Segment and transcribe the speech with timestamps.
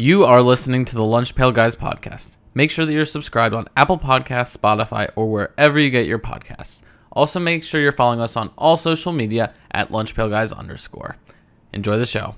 [0.00, 2.36] You are listening to the Lunch Pail Guys podcast.
[2.54, 6.82] Make sure that you're subscribed on Apple Podcasts, Spotify, or wherever you get your podcasts.
[7.10, 11.16] Also, make sure you're following us on all social media at Lunch Pail Guys underscore.
[11.72, 12.36] Enjoy the show.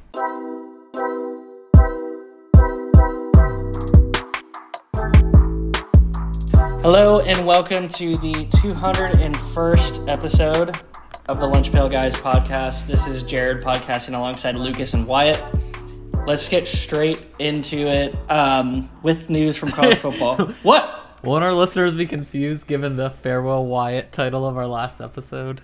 [6.81, 10.81] Hello and welcome to the 201st episode
[11.29, 12.87] of the Lunch Pail Guys podcast.
[12.87, 15.80] This is Jarod podcasting alongside Lucas and Wyatt.
[16.27, 20.37] Let's get straight into it um, with news from college football.
[20.63, 21.19] what?
[21.25, 25.61] Won't our listeners be confused given the Farewell Wyatt title of our last episode?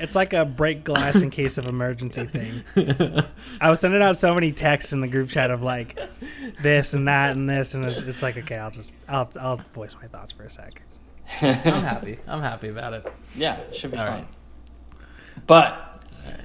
[0.00, 2.64] It's like a break glass in case of emergency thing.
[3.60, 5.98] I was sending out so many texts in the group chat of like
[6.62, 9.94] this and that and this, and it's, it's like okay, I'll just I'll I'll voice
[10.00, 10.82] my thoughts for a sec.
[11.42, 12.18] I'm happy.
[12.26, 13.12] I'm happy about it.
[13.36, 14.14] Yeah, it should be All fine.
[14.22, 14.28] right.
[15.46, 16.04] But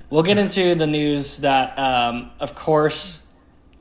[0.10, 3.23] we'll get into the news that, um, of course,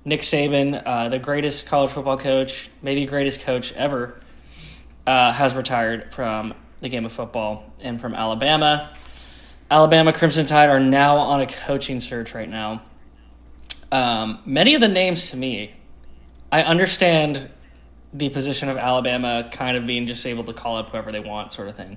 [0.05, 4.21] Nick Saban, uh, the greatest college football coach, maybe greatest coach ever,
[5.07, 8.97] uh, has retired from the game of football and from Alabama.
[9.71, 12.83] Alabama Crimson Tide are now on a coaching search right now.
[13.93, 15.75] Um, many of the names to me,
[16.51, 17.49] I understand
[18.13, 21.53] the position of Alabama kind of being just able to call up whoever they want,
[21.53, 21.97] sort of thing.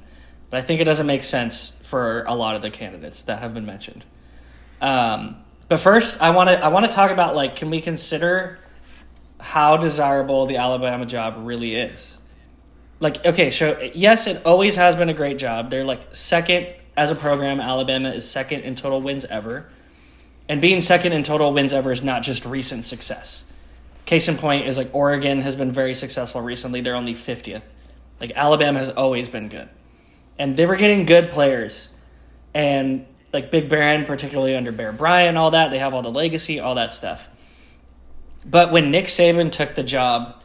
[0.49, 3.53] But I think it doesn't make sense for a lot of the candidates that have
[3.53, 4.05] been mentioned.
[4.79, 8.59] Um, but first, I want to I want to talk about like, can we consider
[9.39, 12.17] how desirable the Alabama job really is?
[12.99, 15.69] Like, okay, so yes, it always has been a great job.
[15.69, 17.59] They're like second as a program.
[17.59, 19.67] Alabama is second in total wins ever,
[20.47, 23.43] and being second in total wins ever is not just recent success.
[24.05, 26.81] Case in point is like Oregon has been very successful recently.
[26.81, 27.63] They're only 50th.
[28.19, 29.67] Like Alabama has always been good.
[30.37, 31.89] And they were getting good players.
[32.53, 36.61] And like Big Baron, particularly under Bear Bryant, all that, they have all the legacy,
[36.61, 37.27] all that stuff.
[38.45, 40.41] But when Nick Saban took the job,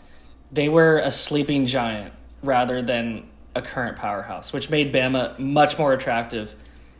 [0.51, 5.93] they were a sleeping giant rather than a current powerhouse, which made Bama much more
[5.93, 6.53] attractive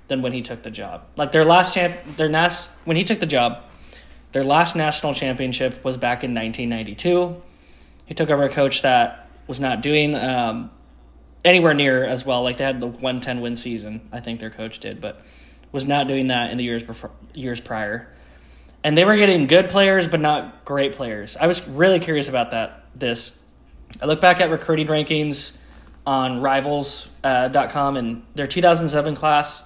[0.07, 1.03] than when he took the job.
[1.17, 3.65] Like their last champ, their nas- when he took the job,
[4.31, 7.43] their last national championship was back in 1992.
[8.07, 10.71] He took over a coach that was not doing um,
[11.45, 12.45] anywhere near as well.
[12.45, 15.21] Like they had the 110 win season, I think their coach did, but
[15.73, 18.09] was not doing that in the years before, years prior.
[18.83, 21.37] And they were getting good players, but not great players.
[21.37, 22.87] I was really curious about that.
[22.95, 23.39] This,
[24.03, 25.57] I look back at recruiting rankings
[26.07, 29.63] on Rivals.com, uh, and their 2007 class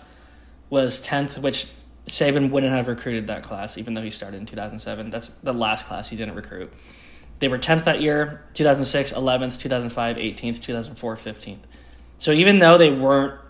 [0.69, 1.67] was 10th, which
[2.07, 5.11] Saban wouldn't have recruited that class, even though he started in 2007.
[5.11, 6.73] That's the last class he didn't recruit.
[7.39, 11.59] They were 10th that year, 2006, 11th, 2005, 18th, 2004, 15th.
[12.19, 13.41] So even though they weren't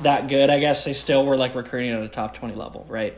[0.00, 3.16] that good, I guess they still were like recruiting at a top 20 level, right?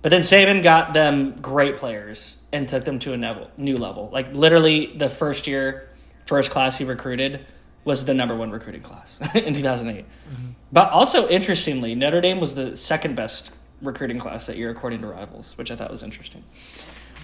[0.00, 4.08] But then Saban got them great players and took them to a new level.
[4.12, 5.88] Like literally the first year,
[6.26, 7.44] first class he recruited
[7.84, 10.04] was the number one recruiting class in 2008.
[10.04, 10.50] Mm-hmm.
[10.70, 13.50] But also interestingly, Notre Dame was the second best
[13.80, 16.44] recruiting class that year according to Rivals, which I thought was interesting.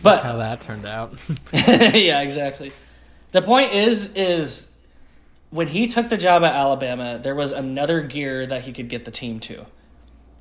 [0.02, 1.14] But How that turned out.
[1.52, 2.72] yeah, exactly.
[3.32, 4.68] The point is, is
[5.54, 9.04] when he took the job at Alabama, there was another gear that he could get
[9.04, 9.64] the team to.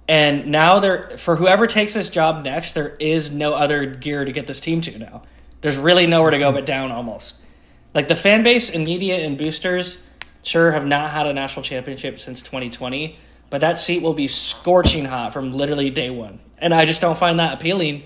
[0.08, 4.32] And now there, for whoever takes this job next, there is no other gear to
[4.32, 5.22] get this team to now.
[5.62, 7.36] There's really nowhere to go but down almost.
[7.94, 10.02] Like the fan base and media and boosters,
[10.42, 13.16] sure, have not had a national championship since 2020,
[13.52, 16.40] but that seat will be scorching hot from literally day one.
[16.58, 18.06] And I just don't find that appealing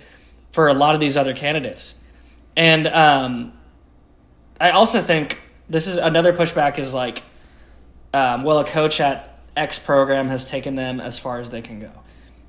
[0.51, 1.95] for a lot of these other candidates.
[2.57, 3.53] And um,
[4.59, 5.39] I also think
[5.69, 7.23] this is another pushback is like,
[8.13, 11.79] um, well, a coach at X program has taken them as far as they can
[11.79, 11.91] go.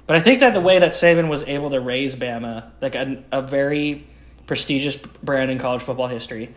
[0.06, 3.22] But I think that the way that Saban was able to raise Bama, like a,
[3.30, 4.06] a very
[4.46, 6.54] prestigious brand in college football history,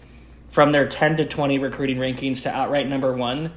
[0.52, 3.52] from their 10 to 20 recruiting rankings to outright number one,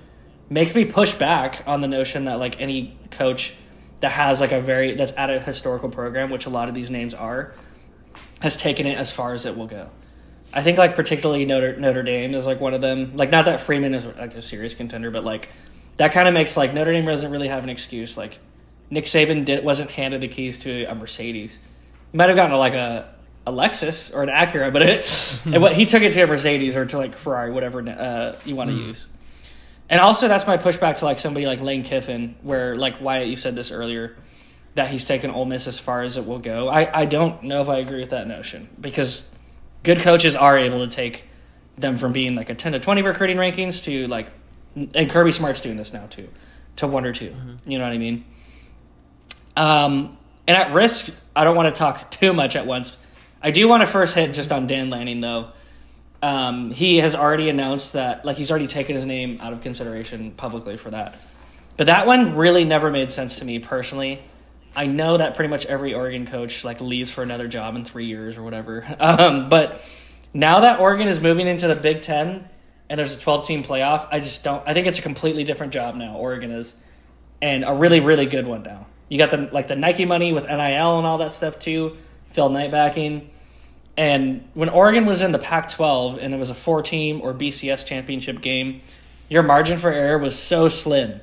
[0.48, 3.54] makes me push back on the notion that like any coach
[4.00, 6.90] that has like a very that's at a historical program, which a lot of these
[6.90, 7.54] names are,
[8.40, 9.90] has taken it as far as it will go.
[10.54, 13.16] I think like particularly Notre Notre Dame is like one of them.
[13.16, 15.48] Like not that Freeman is like a serious contender, but like
[15.96, 18.16] that kind of makes like Notre Dame doesn't really have an excuse.
[18.16, 18.38] Like
[18.88, 21.58] Nick Saban did wasn't handed the keys to a Mercedes.
[22.12, 23.12] He might have gotten a, like a
[23.46, 26.76] a Lexus or an Acura, but it and what he took it to a Mercedes
[26.76, 29.08] or to like Ferrari, whatever uh, you want to use.
[29.90, 33.36] And also, that's my pushback to like somebody like Lane Kiffin, where like Wyatt, you
[33.36, 34.16] said this earlier,
[34.76, 36.68] that he's taken Ole Miss as far as it will go.
[36.68, 39.28] I, I don't know if I agree with that notion because
[39.84, 41.24] good coaches are able to take
[41.78, 44.28] them from being like a 10 to 20 recruiting rankings to like,
[44.74, 46.28] and Kirby Smart's doing this now too,
[46.76, 47.32] to one or 2
[47.66, 48.24] You know what I mean?
[49.56, 52.96] Um, and at risk, I don't want to talk too much at once.
[53.40, 55.50] I do want to first hit just on Dan Lanning though.
[56.22, 60.30] Um, he has already announced that, like, he's already taken his name out of consideration
[60.30, 61.18] publicly for that.
[61.76, 64.22] But that one really never made sense to me personally.
[64.76, 68.06] I know that pretty much every Oregon coach like leaves for another job in three
[68.06, 68.84] years or whatever.
[68.98, 69.82] Um, but
[70.32, 72.48] now that Oregon is moving into the Big Ten
[72.88, 74.62] and there's a 12 team playoff, I just don't.
[74.66, 76.16] I think it's a completely different job now.
[76.16, 76.74] Oregon is,
[77.42, 78.86] and a really really good one now.
[79.08, 81.96] You got the like the Nike money with NIL and all that stuff too.
[82.32, 83.30] Phil Knight backing.
[83.96, 87.32] And when Oregon was in the Pac 12 and it was a four team or
[87.32, 88.80] BCS championship game,
[89.28, 91.20] your margin for error was so slim.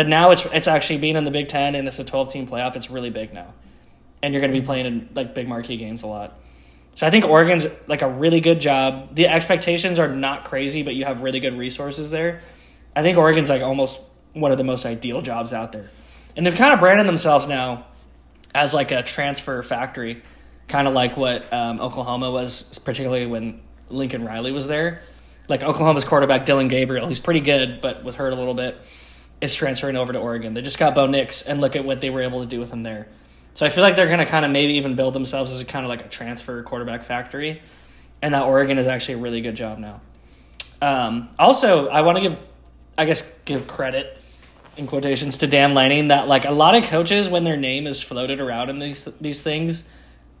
[0.00, 2.48] But now it's it's actually being in the Big Ten and it's a 12 team
[2.48, 2.74] playoff.
[2.74, 3.52] It's really big now,
[4.22, 6.40] and you're going to be playing in like big marquee games a lot.
[6.94, 9.14] So I think Oregon's like a really good job.
[9.14, 12.40] The expectations are not crazy, but you have really good resources there.
[12.96, 14.00] I think Oregon's like almost
[14.32, 15.90] one of the most ideal jobs out there,
[16.34, 17.84] and they've kind of branded themselves now
[18.54, 20.22] as like a transfer factory,
[20.66, 23.60] kind of like what um, Oklahoma was, particularly when
[23.90, 25.02] Lincoln Riley was there.
[25.46, 28.78] Like Oklahoma's quarterback Dillon Gabriel, he's pretty good, but was hurt a little bit
[29.40, 30.54] is transferring over to Oregon.
[30.54, 32.70] They just got Bo Nix, and look at what they were able to do with
[32.70, 33.08] him there.
[33.54, 35.64] So I feel like they're going to kind of maybe even build themselves as a
[35.64, 37.62] kind of like a transfer quarterback factory,
[38.22, 40.00] and that Oregon is actually a really good job now.
[40.82, 42.38] Um, also, I want to give,
[42.96, 44.16] I guess, give credit
[44.76, 48.00] in quotations to Dan Lanning that like a lot of coaches when their name is
[48.02, 49.84] floated around in these these things,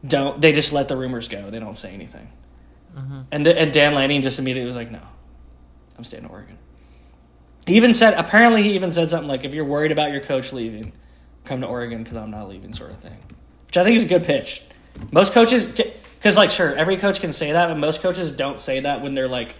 [0.06, 1.50] don't they just let the rumors go?
[1.50, 2.30] They don't say anything.
[3.30, 5.02] And the, and Dan Lanning just immediately was like, "No,
[5.98, 6.58] I'm staying in Oregon."
[7.66, 10.52] He even said, apparently, he even said something like, "If you're worried about your coach
[10.52, 10.92] leaving,
[11.44, 13.16] come to Oregon because I'm not leaving," sort of thing.
[13.66, 14.62] Which I think is a good pitch.
[15.12, 18.80] Most coaches, because like, sure, every coach can say that, but most coaches don't say
[18.80, 19.54] that when they're like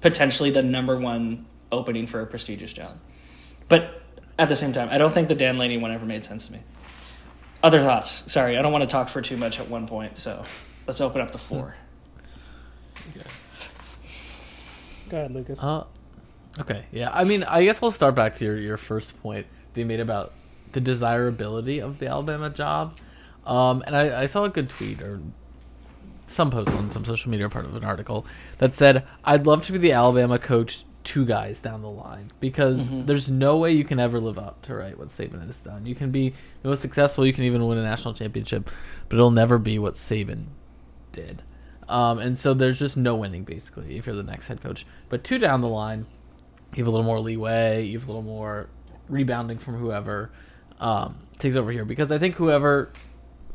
[0.00, 2.98] potentially the number one opening for a prestigious job.
[3.68, 4.02] But
[4.38, 6.52] at the same time, I don't think the Dan Lanning one ever made sense to
[6.52, 6.60] me.
[7.62, 8.30] Other thoughts?
[8.32, 10.44] Sorry, I don't want to talk for too much at one point, so
[10.86, 11.76] let's open up the floor.
[15.08, 15.62] Go ahead, Lucas.
[15.62, 15.84] Uh,
[16.60, 17.10] okay, yeah.
[17.12, 20.00] I mean, I guess we'll start back to your, your first point that you made
[20.00, 20.32] about
[20.72, 22.96] the desirability of the Alabama job.
[23.46, 25.20] Um, and I, I saw a good tweet or
[26.26, 28.24] some post on some social media, part of an article
[28.58, 32.88] that said, "I'd love to be the Alabama coach two guys down the line because
[33.06, 35.86] there's no way you can ever live up to right what Saban has done.
[35.86, 38.70] You can be the most successful, you can even win a national championship,
[39.08, 40.46] but it'll never be what Saban
[41.12, 41.42] did.
[41.88, 44.86] Um, and so there's just no winning basically if you're the next head coach.
[45.08, 46.06] But two down the line,
[46.74, 48.68] you have a little more leeway, you have a little more
[49.08, 50.30] rebounding from whoever
[50.80, 52.92] um, takes over here because I think whoever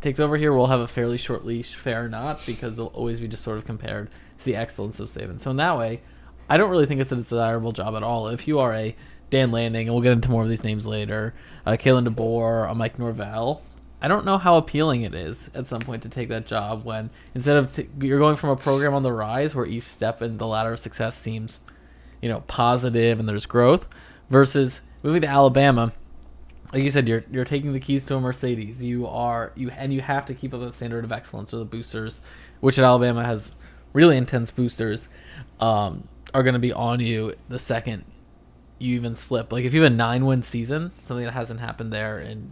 [0.01, 3.19] takes over here will have a fairly short leash, fair or not, because they'll always
[3.19, 4.09] be just sort of compared
[4.39, 5.39] to the excellence of Saban.
[5.39, 6.01] So in that way,
[6.49, 8.27] I don't really think it's a desirable job at all.
[8.27, 8.95] If you are a
[9.29, 11.33] Dan Lanning, and we'll get into more of these names later,
[11.65, 13.61] uh, Kalen DeBoer, a Mike Norvell,
[14.01, 17.09] I don't know how appealing it is at some point to take that job when
[17.33, 20.37] instead of t- you're going from a program on the rise where each step in
[20.37, 21.61] the ladder of success seems,
[22.21, 23.87] you know, positive and there's growth,
[24.29, 25.93] versus moving to Alabama
[26.73, 28.83] like you said, you're you're taking the keys to a Mercedes.
[28.83, 31.65] You are you and you have to keep up that standard of excellence, or the
[31.65, 32.21] boosters,
[32.59, 33.55] which at Alabama has
[33.93, 35.07] really intense boosters,
[35.59, 38.03] um, are going to be on you the second
[38.79, 39.51] you even slip.
[39.51, 42.51] Like if you have a nine win season, something that hasn't happened there in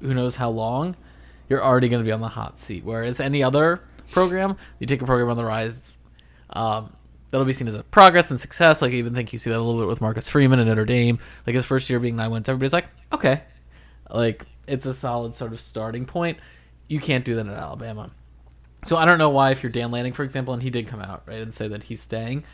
[0.00, 0.96] who knows how long,
[1.48, 2.84] you're already going to be on the hot seat.
[2.84, 3.80] Whereas any other
[4.10, 5.98] program, you take a program on the rise,
[6.50, 6.92] um,
[7.32, 8.80] that'll be seen as a progress and success.
[8.80, 10.84] Like I even think you see that a little bit with Marcus Freeman and Notre
[10.84, 11.18] Dame.
[11.46, 13.42] Like his first year being nine wins, everybody's like, okay,
[14.08, 16.38] like it's a solid sort of starting point.
[16.86, 18.10] You can't do that at Alabama.
[18.84, 21.00] So I don't know why if you're Dan Lanning, for example, and he did come
[21.00, 22.44] out right and say that he's staying.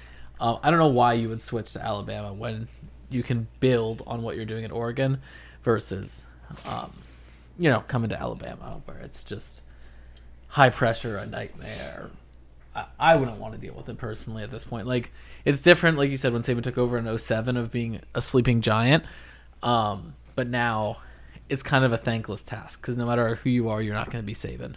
[0.40, 2.68] Uh, I don't know why you would switch to Alabama when
[3.10, 5.20] you can build on what you're doing at Oregon
[5.64, 6.26] versus,
[6.64, 6.92] um,
[7.58, 9.62] you know, coming to Alabama where it's just
[10.48, 12.10] high pressure, a nightmare.
[12.98, 14.86] I, wouldn't want to deal with it personally at this point.
[14.86, 15.12] Like
[15.44, 18.60] it's different, like you said, when Saban took over in 07 of being a sleeping
[18.60, 19.04] giant.
[19.62, 20.98] Um, but now
[21.48, 24.22] it's kind of a thankless task because no matter who you are, you're not going
[24.22, 24.76] to be Saban.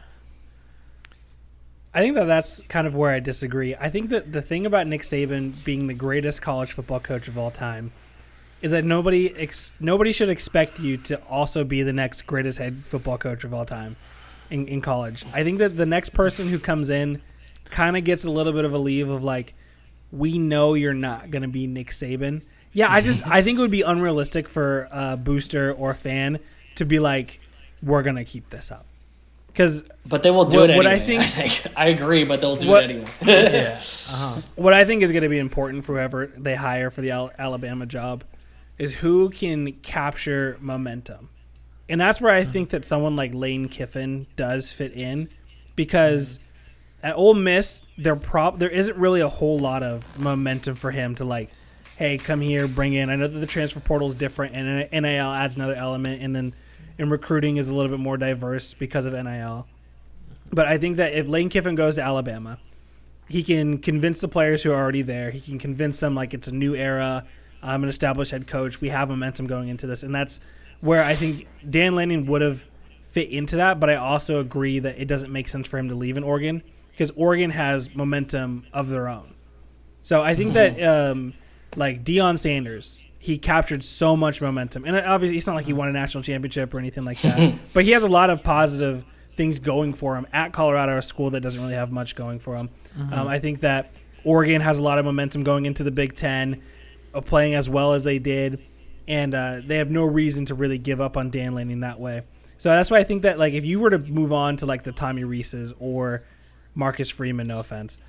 [1.94, 3.76] I think that that's kind of where I disagree.
[3.76, 7.38] I think that the thing about Nick Saban being the greatest college football coach of
[7.38, 7.92] all time
[8.62, 12.84] is that nobody ex- nobody should expect you to also be the next greatest head
[12.86, 13.98] football coach of all time
[14.50, 15.26] in, in college.
[15.34, 17.22] I think that the next person who comes in
[17.72, 19.54] kind of gets a little bit of a leave of like,
[20.12, 22.44] we know you're not going to be Nick Saban.
[22.74, 26.40] Yeah, I just I think it would be unrealistic for a booster or fan
[26.76, 27.40] to be like,
[27.84, 28.86] we're going to keep this up.
[29.48, 31.24] Because But they will do What- it what I think-
[31.76, 33.08] I agree, but they'll do What- it anyway.
[33.22, 33.78] Yeah.
[34.10, 34.42] Uh-huh.
[34.56, 37.32] what I think is going to be important for whoever they hire for the Al-
[37.38, 38.24] Alabama job
[38.78, 41.28] is who can capture momentum.
[41.90, 45.28] And that's where I think that someone like Lane Kiffin does fit in
[45.76, 46.40] because
[47.04, 51.16] at Ole Miss, there prob there isn't really a whole lot of momentum for him
[51.16, 51.50] to like,
[51.98, 53.10] hey, come here, bring in.
[53.10, 56.54] I know that the transfer portal is different, and NIL adds another element, and then
[56.98, 59.68] in recruiting is a little bit more diverse because of NIL.
[60.52, 62.58] But I think that if Lane Kiffin goes to Alabama,
[63.30, 65.32] he can convince the players who are already there.
[65.32, 67.26] He can convince them like it's a new era.
[67.64, 68.82] I'm an established head coach.
[68.82, 70.42] We have momentum going into this, and that's
[70.82, 72.66] where I think Dan Lanning would have
[73.04, 73.80] fit into that.
[73.80, 76.62] But I also agree that it doesn't make sense for him to leave in Oregon
[76.92, 79.34] because Oregon has momentum of their own.
[80.02, 81.34] So I think that um,
[81.76, 85.88] like Deion Sanders, he captured so much momentum, and obviously it's not like he won
[85.88, 89.06] a national championship or anything like that, but he has a lot of positive
[89.36, 92.56] things going for him at Colorado, a school that doesn't really have much going for
[92.56, 92.70] him.
[93.14, 93.94] Um, I think that
[94.24, 96.62] Oregon has a lot of momentum going into the Big Ten,
[97.14, 98.62] uh, playing as well as they did,
[99.08, 102.24] and uh, they have no reason to really give up on Dan Lanning that way.
[102.58, 104.84] So that's why I think that like if you were to move on to like
[104.84, 106.24] the Tommy Reeses or
[106.76, 108.00] Marcus Freeman, no offense,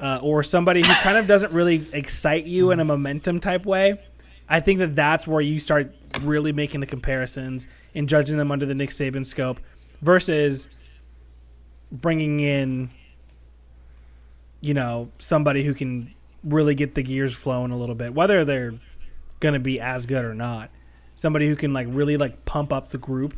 [0.00, 4.00] uh, or somebody who kind of doesn't really excite you in a momentum type way,
[4.48, 8.66] I think that that's where you start really making the comparisons and judging them under
[8.66, 9.60] the Nick Saban scope
[10.02, 10.68] versus
[11.90, 12.90] bringing in,
[14.60, 18.74] you know, somebody who can really get the gears flowing a little bit, whether they're
[19.40, 20.70] going to be as good or not.
[21.14, 23.34] Somebody who can like really like pump up the group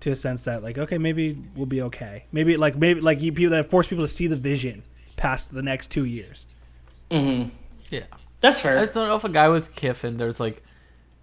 [0.00, 3.32] to a sense that like okay maybe we'll be okay maybe like maybe like you
[3.32, 4.82] people that force people to see the vision
[5.16, 6.46] past the next two years
[7.10, 7.48] Mm-hmm.
[7.90, 8.04] Yeah.
[8.40, 8.80] That's I fair.
[8.80, 10.62] just don't know if a guy with Kiffin, there's like,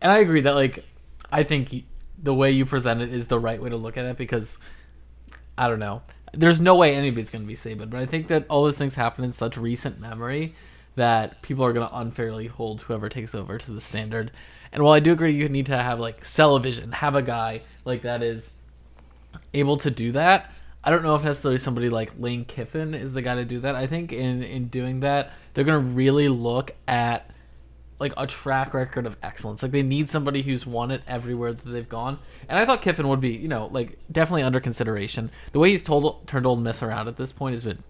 [0.01, 0.83] and I agree that like,
[1.31, 1.83] I think y-
[2.21, 4.57] the way you present it is the right way to look at it because,
[5.57, 6.01] I don't know,
[6.33, 9.23] there's no way anybody's gonna be Saban, but I think that all these things happen
[9.23, 10.53] in such recent memory
[10.95, 14.31] that people are gonna unfairly hold whoever takes over to the standard.
[14.71, 17.21] And while I do agree you need to have like sell a vision, have a
[17.21, 18.53] guy like that is
[19.53, 20.53] able to do that.
[20.83, 23.75] I don't know if necessarily somebody like Lane Kiffin is the guy to do that.
[23.75, 27.31] I think in in doing that, they're gonna really look at
[27.99, 29.63] like a track record of excellence.
[29.63, 32.19] Like they need somebody who's won it everywhere that they've gone.
[32.47, 35.31] And I thought Kiffin would be, you know, like definitely under consideration.
[35.53, 37.83] The way he's told turned Ole Miss around at this point has been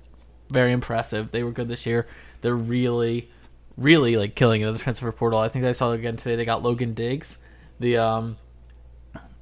[0.50, 1.32] very impressive.
[1.32, 2.08] They were good this year.
[2.42, 3.32] They're really,
[3.78, 5.40] really like killing it in the transfer portal.
[5.40, 6.36] I think I saw it again today.
[6.36, 7.40] They got Logan Diggs,
[7.80, 8.38] the um,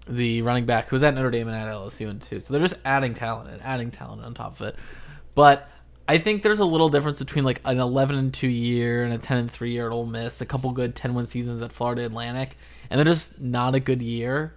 [0.07, 2.39] the running back who was at Notre Dame and at LSU and too.
[2.39, 4.75] So they're just adding talent and adding talent on top of it.
[5.36, 5.69] But
[6.07, 9.17] I think there's a little difference between like an 11 and 2 year and a
[9.17, 12.05] 10 and 3 year at Ole Miss, a couple good 10 win seasons at Florida
[12.05, 12.57] Atlantic,
[12.89, 14.53] and then just not a good year,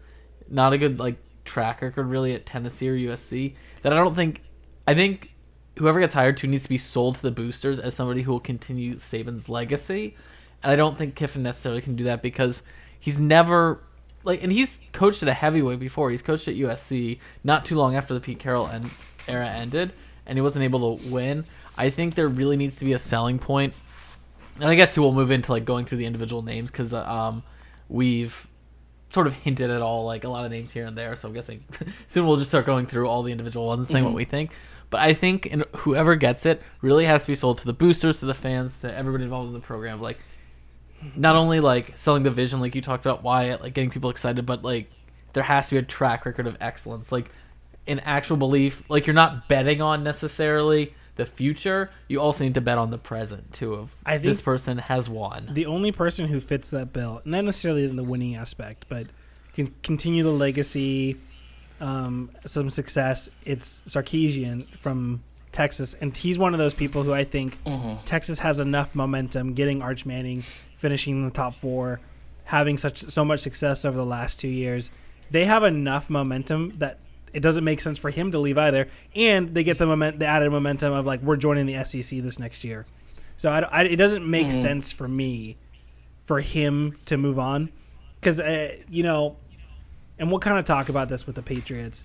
[0.48, 3.54] not a good like track record really at Tennessee or USC.
[3.82, 4.42] That I don't think.
[4.88, 5.32] I think
[5.78, 8.40] whoever gets hired to needs to be sold to the boosters as somebody who will
[8.40, 10.16] continue Saban's legacy,
[10.62, 12.62] and I don't think Kiffin necessarily can do that because
[12.98, 13.80] he's never
[14.26, 16.10] like, and he's coached at a heavyweight before.
[16.10, 18.90] He's coached at USC not too long after the Pete Carroll en-
[19.28, 19.92] era ended,
[20.26, 21.44] and he wasn't able to win.
[21.78, 23.72] I think there really needs to be a selling point,
[24.56, 27.44] and I guess too we'll move into like going through the individual names because um,
[27.88, 28.48] we've
[29.10, 31.14] sort of hinted at all like a lot of names here and there.
[31.14, 31.64] So I'm guessing
[32.08, 34.50] soon we'll just start going through all the individual ones and saying what we think.
[34.90, 38.20] But I think in, whoever gets it really has to be sold to the boosters,
[38.20, 40.00] to the fans, to everybody involved in the program.
[40.00, 40.18] Like
[41.14, 44.44] not only like selling the vision, like you talked about Wyatt, like getting people excited,
[44.46, 44.90] but like
[45.32, 47.30] there has to be a track record of excellence, like
[47.86, 48.82] an actual belief.
[48.88, 51.90] Like you're not betting on necessarily the future.
[52.08, 53.74] You also need to bet on the present too.
[53.74, 55.48] Of I think this person has won.
[55.52, 59.06] the only person who fits that bill, not necessarily in the winning aspect, but
[59.54, 61.16] can continue the legacy,
[61.80, 63.30] um, some success.
[63.44, 65.22] It's Sarkisian from
[65.52, 67.56] Texas, and he's one of those people who I think
[68.04, 70.42] Texas has enough momentum, getting Arch Manning,
[70.86, 72.00] finishing in the top four,
[72.44, 74.88] having such so much success over the last two years.
[75.32, 77.00] They have enough momentum that
[77.32, 80.26] it doesn't make sense for him to leave either, and they get the moment, the
[80.26, 82.86] added momentum of like we're joining the SEC this next year.
[83.36, 85.56] So I, I- it doesn't make sense for me
[86.24, 87.70] for him to move on
[88.20, 89.36] because uh, you know,
[90.20, 92.04] and we'll kind of talk about this with the Patriots.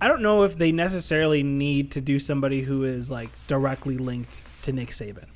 [0.00, 4.44] I don't know if they necessarily need to do somebody who is like directly linked
[4.62, 5.26] to Nick Saban.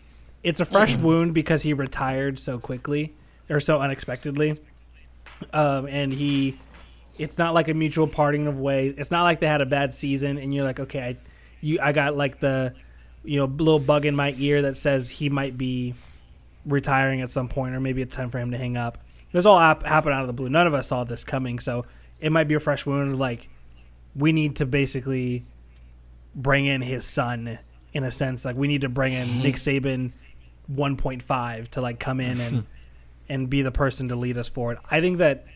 [0.43, 3.15] It's a fresh wound because he retired so quickly
[3.49, 4.61] or so unexpectedly,
[5.53, 6.59] um, and he.
[7.19, 8.95] It's not like a mutual parting of ways.
[8.97, 11.17] It's not like they had a bad season, and you're like, okay, I,
[11.61, 12.75] you, I got like the,
[13.23, 15.95] you know, little bug in my ear that says he might be
[16.65, 18.99] retiring at some point, or maybe it's time for him to hang up.
[19.31, 20.49] This all hap- happened out of the blue.
[20.49, 21.85] None of us saw this coming, so
[22.21, 23.19] it might be a fresh wound.
[23.19, 23.49] Like
[24.15, 25.45] we need to basically
[26.35, 27.59] bring in his son
[27.93, 28.45] in a sense.
[28.45, 30.13] Like we need to bring in Nick Saban
[30.71, 32.67] 1.5 to like come in and
[33.29, 34.79] and be the person to lead us forward.
[34.91, 35.47] I think that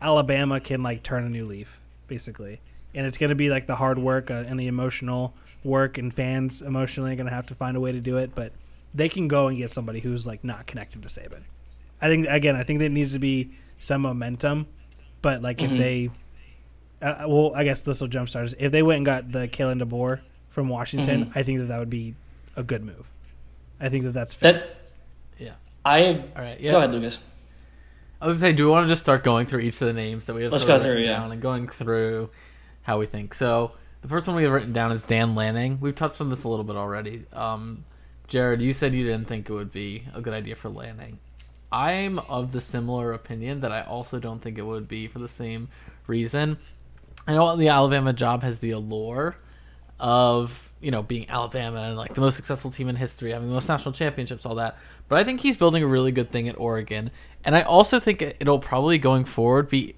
[0.00, 2.60] Alabama can like turn a new leaf, basically,
[2.94, 6.12] and it's going to be like the hard work uh, and the emotional work, and
[6.12, 8.34] fans emotionally are going to have to find a way to do it.
[8.34, 8.52] But
[8.94, 11.42] they can go and get somebody who's like not connected to Saban.
[12.00, 14.66] I think again, I think there needs to be some momentum.
[15.22, 15.76] But like if Mhm.
[15.78, 16.10] they,
[17.02, 18.54] uh, well, I guess this will jumpstart us.
[18.58, 21.32] If they went and got the Kalen DeBoer from Washington, Mhm.
[21.34, 22.14] I think that that would be
[22.54, 23.10] a good move.
[23.80, 24.52] I think that that's fair.
[24.52, 24.76] That
[25.38, 25.54] Yeah.
[25.84, 26.60] I All right.
[26.60, 26.72] Yeah.
[26.72, 27.18] go ahead, Lucas.
[28.20, 29.92] I was gonna say, do we want to just start going through each of the
[29.92, 30.52] names that we have?
[30.52, 31.18] Let's go through, written yeah.
[31.18, 32.30] down and going through
[32.82, 33.34] how we think.
[33.34, 35.78] So the first one we have written down is Dan Lanning.
[35.80, 37.24] We've touched on this a little bit already.
[37.32, 37.84] Um,
[38.28, 41.18] Jarod, you said you didn't think it would be a good idea for Lanning.
[41.70, 45.28] I'm of the similar opinion that I also don't think it would be for the
[45.28, 45.68] same
[46.06, 46.58] reason.
[47.26, 49.36] I know the Alabama job has the allure
[49.98, 53.54] of you know being Alabama and like the most successful team in history, having the
[53.54, 54.78] most national championships, all that.
[55.08, 57.10] But I think he's building a really good thing at Oregon,
[57.44, 59.96] and I also think it- it'll probably going forward be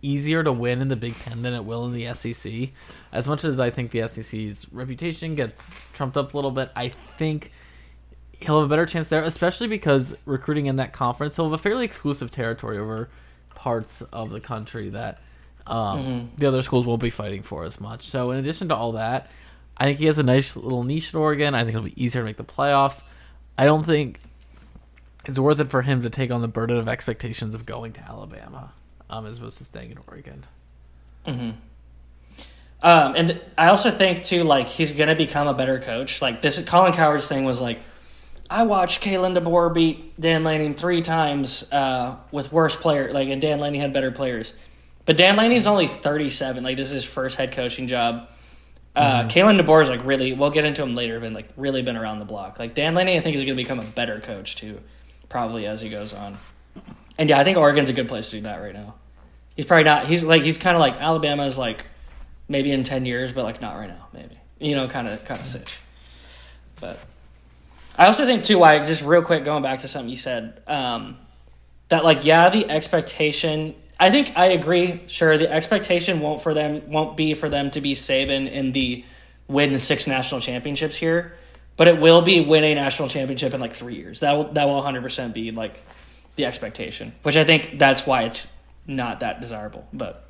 [0.00, 2.72] easier to win in the Big Ten than it will in the SEC.
[3.12, 6.88] As much as I think the SEC's reputation gets trumped up a little bit, I
[7.18, 7.52] think
[8.40, 11.58] he'll have a better chance there, especially because recruiting in that conference, he'll have a
[11.58, 13.10] fairly exclusive territory over
[13.54, 15.20] parts of the country that
[15.66, 16.28] um, Mhm.
[16.38, 18.04] the other schools won't be fighting for as much.
[18.08, 19.28] So, in addition to all that,
[19.76, 21.54] I think he has a nice little niche in Oregon.
[21.54, 23.02] I think it'll be easier to make the playoffs.
[23.58, 24.20] I don't think
[25.26, 28.00] it's worth it for him to take on the burden of expectations of going to
[28.00, 28.72] Alabama
[29.10, 30.44] um, as opposed to staying in Oregon.
[31.26, 31.50] hmm
[32.82, 36.22] Um, and I also think too, like he's gonna become a better coach.
[36.22, 37.80] Like this, Colin Cowherd's thing was like,
[38.48, 43.10] I watched Kalen DeBoer beat Dan Lanning three times uh, with worse player.
[43.10, 44.52] Like, and Dan Lanning had better players,
[45.04, 46.62] but Dan Lanning's only thirty seven.
[46.62, 48.28] Like this is his first head coaching job.
[48.96, 50.32] Uh, Kalen DeBoer is like really.
[50.32, 52.58] We'll get into him later, but like really been around the block.
[52.58, 54.80] Like Dan Lanning, I think is gonna become a better coach too,
[55.28, 56.38] probably as he goes on.
[57.18, 58.94] And yeah, I think Oregon's a good place to do that right now.
[59.54, 60.06] He's probably not.
[60.06, 61.84] He's like he's kind of like Alabama's like
[62.48, 64.08] maybe in ten years, but like not right now.
[64.12, 65.78] Maybe you know, kind of kind of sitch.
[66.80, 66.98] But
[67.96, 71.18] I also think too, why just real quick going back to something you said, um,
[71.88, 73.74] that like yeah, the expectation.
[73.98, 75.02] I think I agree.
[75.06, 79.04] Sure, the expectation won't for them won't be for them to be Saban in the
[79.48, 81.34] win the six national championships here,
[81.76, 84.20] but it will be win a national championship in like three years.
[84.20, 85.82] That will that will one hundred percent be like
[86.36, 88.46] the expectation, which I think that's why it's
[88.86, 89.86] not that desirable.
[89.92, 90.28] But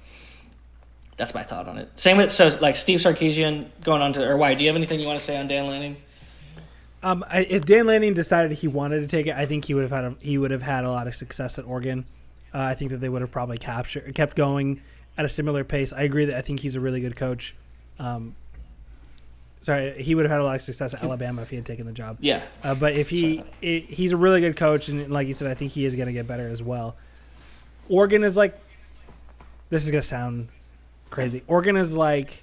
[1.16, 1.98] that's my thought on it.
[1.98, 4.54] Same with so like Steve Sarkisian going on to or why?
[4.54, 5.96] Do you have anything you want to say on Dan Lanning?
[7.02, 9.82] Um, I, if Dan Lanning decided he wanted to take it, I think he would
[9.82, 12.04] have had a, he would have had a lot of success at Oregon.
[12.56, 14.80] Uh, I think that they would have probably captured kept going
[15.18, 15.92] at a similar pace.
[15.92, 17.54] I agree that I think he's a really good coach.
[17.98, 18.34] Um,
[19.60, 21.84] sorry, he would have had a lot of success at Alabama if he had taken
[21.84, 22.16] the job.
[22.20, 25.50] Yeah, Uh, but if he i he's a really good coach, and like you said,
[25.50, 26.96] I think he is going to get better as well.
[27.90, 28.58] Oregon is like,
[29.68, 30.48] this is going to sound
[31.10, 31.42] crazy.
[31.48, 32.42] Oregon is like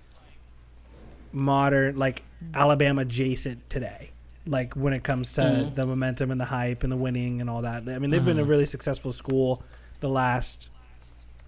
[1.32, 2.22] modern, like
[2.54, 4.12] Alabama adjacent today.
[4.46, 5.74] Like when it comes to Mhm.
[5.76, 7.88] the momentum and the hype and the winning and all that.
[7.90, 9.64] I mean, they've been a really successful school
[10.04, 10.70] the last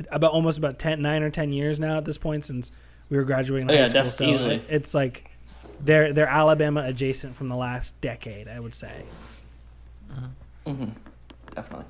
[0.09, 2.71] about almost about 10, 9 or ten years now at this point since
[3.09, 4.09] we were graduating Oh, high yeah, school.
[4.11, 4.63] so easily.
[4.67, 5.29] it's like
[5.81, 9.03] they're they're Alabama adjacent from the last decade, I would say,
[10.65, 10.85] hmm
[11.53, 11.85] definitely.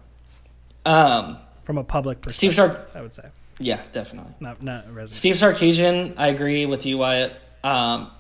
[0.86, 2.96] Um, from a public perspective, Steve perspective.
[2.96, 3.24] I would say,
[3.60, 4.34] yeah, definitely.
[4.40, 5.18] not not a resident.
[5.18, 7.34] Steve Sarkisian, I agree with you, Wyatt.
[7.64, 8.12] Um,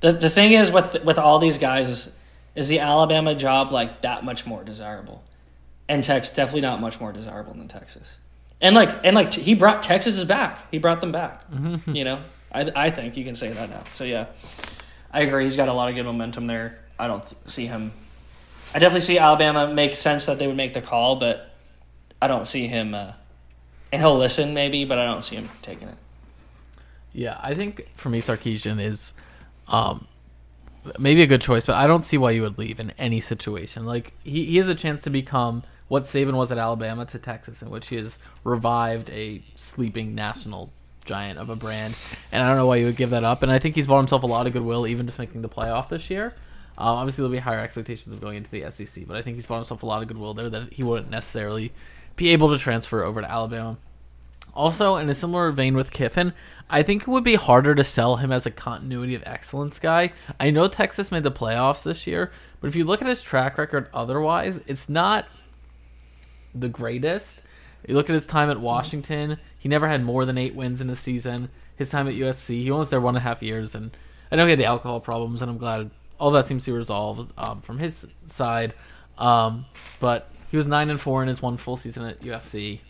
[0.00, 2.12] the the thing is with with all these guys is
[2.54, 5.24] is the Alabama job like that much more desirable,
[5.88, 8.16] and Texas definitely not much more desirable than Texas.
[8.60, 10.70] And like and like t- he brought Texas is back.
[10.70, 11.42] He brought them back.
[11.86, 12.20] You know,
[12.52, 13.82] I I think you can say that now.
[13.92, 14.26] So yeah,
[15.12, 15.44] I agree.
[15.44, 16.78] He's got a lot of good momentum there.
[16.98, 17.92] I don't th- see him.
[18.74, 21.50] I definitely see Alabama make sense that they would make the call, but
[22.22, 22.94] I don't see him.
[22.94, 23.12] Uh,
[23.92, 25.96] and he'll listen maybe, but I don't see him taking it.
[27.12, 29.12] Yeah, I think for me, Sarkisian is
[29.68, 30.08] um,
[30.98, 33.86] maybe a good choice, but I don't see why you would leave in any situation.
[33.86, 37.62] Like he, he has a chance to become what Saban was at Alabama to Texas,
[37.62, 40.72] in which he has revived a sleeping national
[41.04, 41.94] giant of a brand,
[42.32, 43.42] and I don't know why you would give that up.
[43.42, 45.88] And I think he's bought himself a lot of goodwill, even just making the playoff
[45.88, 46.34] this year.
[46.76, 49.46] Um, obviously, there'll be higher expectations of going into the SEC, but I think he's
[49.46, 51.72] bought himself a lot of goodwill there that he wouldn't necessarily
[52.16, 53.76] be able to transfer over to Alabama.
[54.54, 56.32] Also, in a similar vein with Kiffin,
[56.70, 60.12] I think it would be harder to sell him as a continuity of excellence guy.
[60.38, 63.58] I know Texas made the playoffs this year, but if you look at his track
[63.58, 65.26] record otherwise, it's not
[66.54, 67.42] the greatest.
[67.86, 70.88] You look at his time at Washington, he never had more than eight wins in
[70.88, 71.50] a season.
[71.76, 73.90] His time at USC, he was there one and a half years, and
[74.30, 76.76] I know he had the alcohol problems, and I'm glad all that seems to be
[76.76, 78.72] resolved um, from his side.
[79.18, 79.66] Um,
[80.00, 82.80] but he was nine and four in his one full season at USC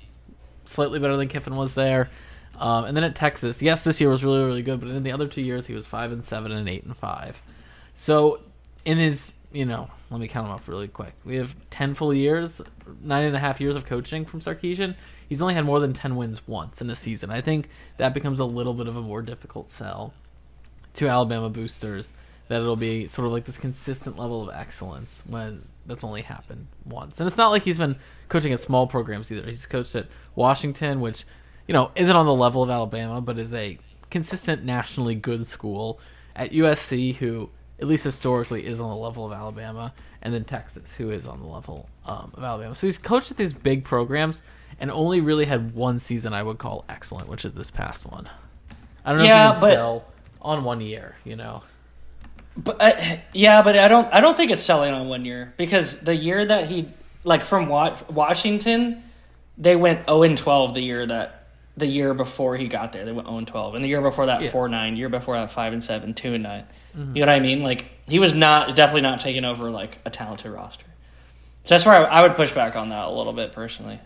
[0.64, 2.10] slightly better than Kiffin was there.
[2.58, 5.12] Um, and then at Texas, yes, this year was really really good, but in the
[5.12, 7.42] other two years he was five and seven and eight and five.
[7.94, 8.40] So
[8.84, 11.14] in his you know, let me count them up really quick.
[11.24, 12.60] We have ten full years,
[13.02, 14.96] nine and a half years of coaching from Sarkisian.
[15.28, 17.30] He's only had more than ten wins once in a season.
[17.30, 20.12] I think that becomes a little bit of a more difficult sell
[20.94, 22.12] to Alabama boosters
[22.48, 26.66] that it'll be sort of like this consistent level of excellence when that's only happened
[26.84, 27.18] once.
[27.18, 27.96] And it's not like he's been
[28.28, 29.46] coaching at small programs either.
[29.46, 31.24] He's coached at Washington, which,
[31.66, 33.78] you know, isn't on the level of Alabama, but is a
[34.10, 35.98] consistent nationally good school.
[36.36, 39.94] At USC, who at least historically is on the level of Alabama,
[40.24, 42.74] and then Texas, who is on the level um, of Alabama.
[42.74, 44.42] So he's coached at these big programs
[44.80, 48.28] and only really had one season I would call excellent, which is this past one.
[49.04, 50.04] I don't know Yeah, if you can sell
[50.42, 51.62] on one year, you know.
[52.56, 52.92] But uh,
[53.32, 54.12] yeah, but I don't.
[54.14, 56.88] I don't think it's selling on one year because the year that he
[57.24, 59.02] like from Wa- Washington,
[59.58, 63.04] they went zero and twelve the year that the year before he got there.
[63.04, 64.50] They went zero and twelve, and the year before that Yeah.
[64.50, 64.96] four nine.
[64.96, 66.64] Year before that five and seven, two and 9
[66.96, 67.62] You know what I mean?
[67.62, 70.84] Like he was not definitely not taking over like a talented roster.
[71.64, 73.98] So that's where I, I would push back on that a little bit personally.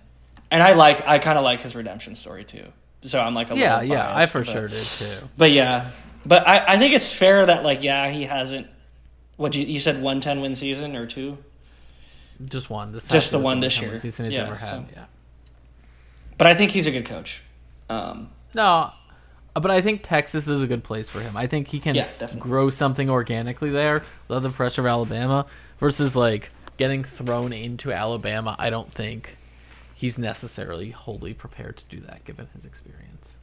[0.50, 2.64] And I like I kind of like his redemption story too.
[3.02, 5.28] So I'm like a Yeah, little yeah, I for but- sure did too.
[5.36, 5.90] but yeah,
[6.24, 8.66] but I, I think it's fair that like yeah he hasn't.
[9.36, 11.36] What you you said one ten win season or two,
[12.44, 12.92] Just one.
[12.92, 13.96] This Just the one this year.
[13.98, 14.68] Season he's Yeah, ever had.
[14.68, 15.04] so- Yeah.
[16.38, 17.42] but I think he's a good coach.
[17.90, 18.92] Um, No,
[19.60, 21.36] but I think Texas is a good place for him.
[21.36, 25.46] I think he can Yeah, grow something organically there without the pressure of Alabama
[25.78, 28.54] versus like getting thrown into Alabama.
[28.58, 29.36] I don't think
[29.94, 33.38] he's necessarily wholly prepared to do that given his experience.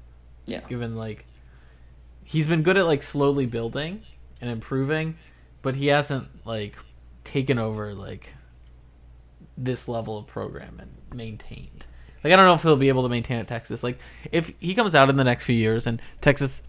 [0.45, 1.25] yeah, Given like
[2.23, 4.01] he's been good at like slowly building
[4.41, 5.17] and improving,
[5.62, 6.75] but he hasn't like
[7.23, 8.30] taken over like
[9.58, 11.86] this level of program and maintained.
[12.26, 13.84] Like I don't know if he'll be able to maintain at Texas.
[13.84, 14.00] Like
[14.32, 16.64] if he comes out in the next few years and Texas,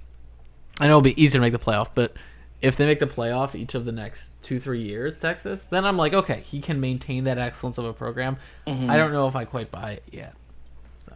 [0.79, 2.13] I know it'll be easier to make the playoff, but
[2.61, 5.97] if they make the playoff each of the next two three years, Texas, then I'm
[5.97, 8.37] like, okay, he can maintain that excellence of a program.
[8.67, 8.91] Mm-hmm.
[8.91, 10.35] I don't know if I quite buy it yet.
[11.07, 11.15] So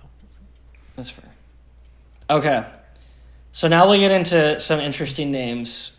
[0.96, 1.30] that's fair.
[2.30, 2.64] Okay,
[3.52, 5.92] so now we get into some interesting names.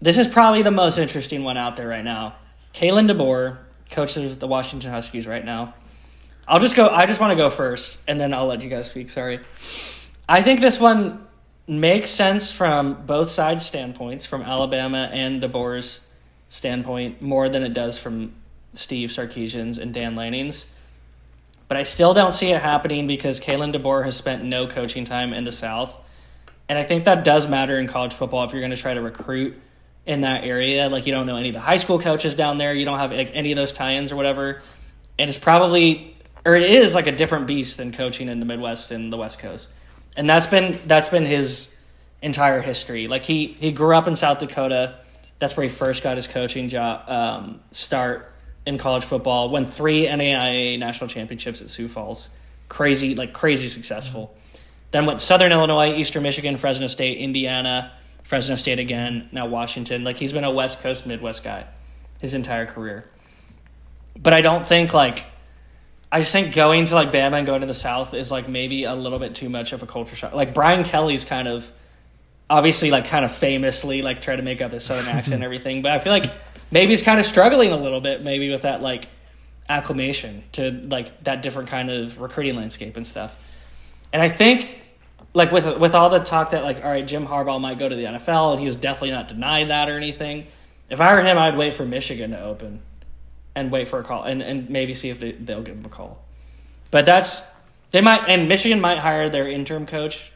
[0.00, 2.36] This is probably the most interesting one out there right now.
[2.72, 3.58] Kalen DeBoer,
[3.90, 5.74] coach of the Washington Huskies right now.
[6.50, 6.88] I'll just go.
[6.88, 9.08] I just want to go first, and then I'll let you guys speak.
[9.08, 9.38] Sorry.
[10.28, 11.28] I think this one
[11.68, 16.00] makes sense from both sides' standpoints, from Alabama and DeBoer's
[16.48, 18.34] standpoint, more than it does from
[18.74, 20.66] Steve Sarkisian's and Dan Lanning's.
[21.68, 25.32] But I still don't see it happening because Kalen DeBoer has spent no coaching time
[25.32, 25.96] in the South.
[26.68, 29.00] And I think that does matter in college football if you're going to try to
[29.00, 29.56] recruit
[30.04, 30.88] in that area.
[30.88, 33.12] Like, you don't know any of the high school coaches down there, you don't have
[33.12, 34.62] like, any of those tie ins or whatever.
[35.16, 38.90] And it's probably, or it is like a different beast than coaching in the Midwest
[38.90, 39.68] and the West Coast.
[40.16, 41.72] And that's been that's been his
[42.22, 43.08] entire history.
[43.08, 45.00] Like he he grew up in South Dakota.
[45.38, 48.32] That's where he first got his coaching job um, start
[48.66, 49.48] in college football.
[49.50, 52.28] Won three NAIA national championships at Sioux Falls.
[52.68, 54.34] Crazy, like crazy successful.
[54.90, 57.92] Then went Southern Illinois, Eastern Michigan, Fresno State, Indiana,
[58.24, 59.28] Fresno State again.
[59.32, 60.04] Now Washington.
[60.04, 61.66] Like he's been a West Coast Midwest guy
[62.20, 63.08] his entire career.
[64.16, 65.24] But I don't think like
[66.12, 68.84] I just think going to like Bama and going to the South is like maybe
[68.84, 70.34] a little bit too much of a culture shock.
[70.34, 71.70] Like Brian Kelly's kind of
[72.48, 75.82] obviously like kind of famously like try to make up his southern accent and everything,
[75.82, 76.30] but I feel like
[76.72, 79.04] maybe he's kind of struggling a little bit maybe with that like
[79.68, 83.36] acclimation to like that different kind of recruiting landscape and stuff.
[84.12, 84.68] And I think
[85.32, 87.94] like with with all the talk that like all right, Jim Harbaugh might go to
[87.94, 90.48] the NFL and he was definitely not denied that or anything.
[90.88, 92.82] If I were him, I'd wait for Michigan to open
[93.54, 95.88] and wait for a call and, and maybe see if they, they'll give him a
[95.88, 96.22] call.
[96.90, 97.48] But that's
[97.90, 100.30] they might and Michigan might hire their interim coach,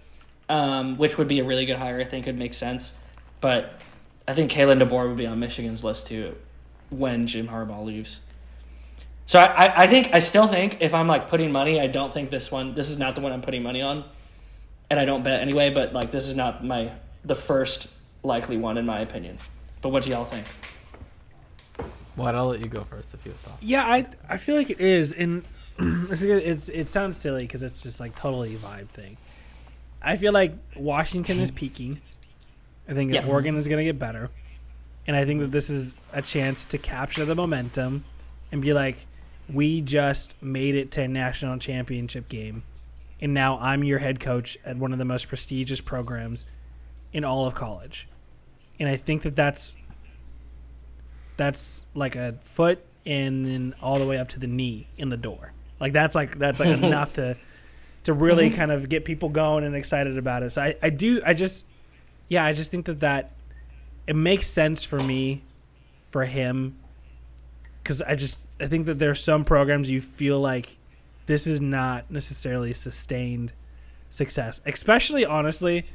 [0.48, 2.00] um, which would be a really good hire.
[2.00, 2.92] I think would make sense.
[3.40, 3.81] But
[4.27, 6.35] I think Kalen DeBoer would be on Michigan's list too
[6.90, 8.20] when Jim Harbaugh leaves.
[9.27, 12.12] So I, I, I think I still think if I'm like putting money, I don't
[12.12, 14.05] think this one this is not the one I'm putting money on.
[14.90, 16.92] And I don't bet anyway, but like this is not my
[17.24, 17.88] the first
[18.22, 19.38] likely one in my opinion.
[19.81, 20.46] But what do y'all think?
[22.16, 23.62] Well, I'll let you go first if you have thoughts.
[23.62, 25.42] Yeah, I I feel like it is, and
[25.79, 29.16] it's it's it sounds silly because it's just like totally vibe thing.
[30.03, 32.00] I feel like Washington is peaking.
[32.88, 33.31] I think that Yeah.
[33.31, 34.31] Oregon is going to get better,
[35.07, 38.05] and I think that this is a chance to capture the momentum
[38.53, 39.07] and be like,
[39.53, 42.62] we just made it to a national championship game,
[43.20, 46.44] and now I'm your head coach at one of the most prestigious programs
[47.14, 48.07] in all of college,
[48.79, 49.77] and I think that that's
[51.37, 55.16] that's like a foot and then all the way up to the knee in the
[55.16, 55.53] door.
[55.81, 57.37] Like that's like that's like enough to
[58.05, 58.57] to really mm-hmm.
[58.57, 60.51] kind of get people going and excited about it.
[60.51, 61.66] So I, I do I just
[62.29, 63.33] yeah I just think that that
[64.07, 65.42] it makes sense for me
[66.09, 66.77] for him
[67.83, 70.77] because I just I think that there are some programs you feel like
[71.27, 73.53] this is not necessarily sustained
[74.11, 75.87] success, especially honestly,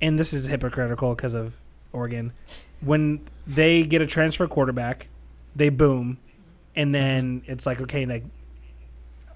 [0.00, 1.56] and this is hypocritical because of
[1.92, 2.32] Oregon.
[2.80, 5.08] When they get a transfer quarterback,
[5.54, 6.18] they boom,
[6.74, 8.24] and then it's like okay, like,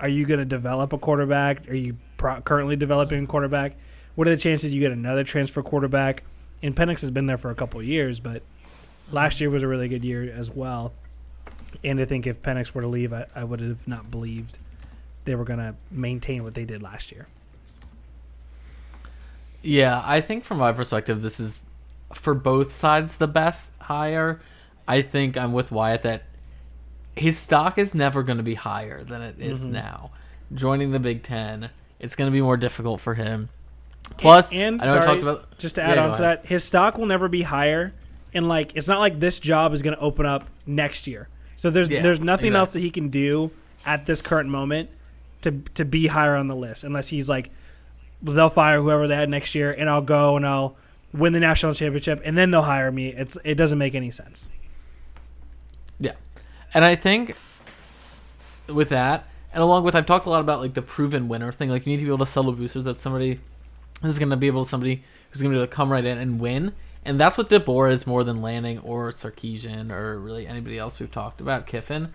[0.00, 1.68] are you going to develop a quarterback?
[1.68, 3.76] Are you pro- currently developing a quarterback?
[4.14, 6.22] What are the chances you get another transfer quarterback?
[6.62, 8.42] And Penix has been there for a couple years, but
[9.12, 10.92] last year was a really good year as well.
[11.84, 14.58] And I think if Penix were to leave, I, I would have not believed
[15.26, 17.26] they were going to maintain what they did last year.
[19.62, 21.60] Yeah, I think from my perspective, this is
[22.12, 24.40] for both sides the best hire.
[24.88, 26.24] I think I'm with Wyatt that
[27.16, 29.72] his stock is never going to be higher than it is mm-hmm.
[29.72, 30.10] now.
[30.54, 33.48] Joining the Big Ten, it's going to be more difficult for him.
[34.16, 36.42] Plus, and, I know I sorry, talked about just to add Yeah, on to ahead.
[36.42, 37.92] that, his stock will never be higher.
[38.32, 41.28] And like, it's not like this job is going to open up next year.
[41.56, 43.50] So there's Yeah, there's nothing else that he can do
[43.84, 44.90] at this current moment
[45.40, 47.50] to to be higher on the list, unless he's like,
[48.22, 50.76] they'll fire whoever they had next year, and I'll go and I'll
[51.16, 53.08] win the national championship, and then they'll hire me.
[53.08, 54.48] It's it doesn't make any sense.
[55.98, 56.12] Yeah.
[56.74, 57.36] And I think
[58.68, 61.70] with that, and along with I've talked a lot about like the proven winner thing,
[61.70, 63.40] like you need to be able to sell to boosters that somebody
[64.02, 66.18] this is gonna be able to somebody who's gonna be able to come right in
[66.18, 66.72] and win.
[67.04, 71.10] And that's what DeBoer is more than Lanning or Sarkisian or really anybody else we've
[71.10, 72.12] talked about, Kiffin.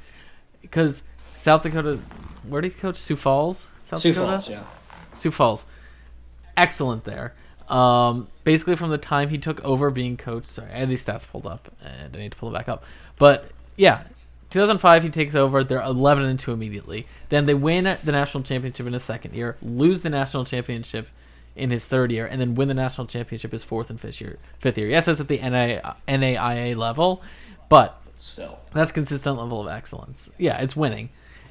[0.61, 1.99] Because South Dakota
[2.47, 2.97] where did he coach?
[2.97, 3.69] Sioux Falls?
[3.85, 4.31] South Sioux Dakota?
[4.31, 4.63] Falls, yeah.
[5.15, 5.65] Sioux Falls.
[6.57, 7.33] Excellent there.
[7.71, 11.27] Um, basically, from the time he took over being coach, sorry, I had these stats
[11.27, 12.83] pulled up and I need to pull it back up.
[13.17, 14.03] But yeah,
[14.49, 15.63] 2005 he takes over.
[15.63, 17.07] They're 11 and 2 immediately.
[17.29, 21.07] Then they win the national championship in his second year, lose the national championship
[21.55, 24.37] in his third year, and then win the national championship his fourth and fifth year.
[24.59, 24.89] Fifth year.
[24.89, 27.21] Yes, that's at the NA, NAIA level,
[27.69, 28.59] but Still.
[28.73, 30.29] that's consistent level of excellence.
[30.37, 31.09] Yeah, it's winning.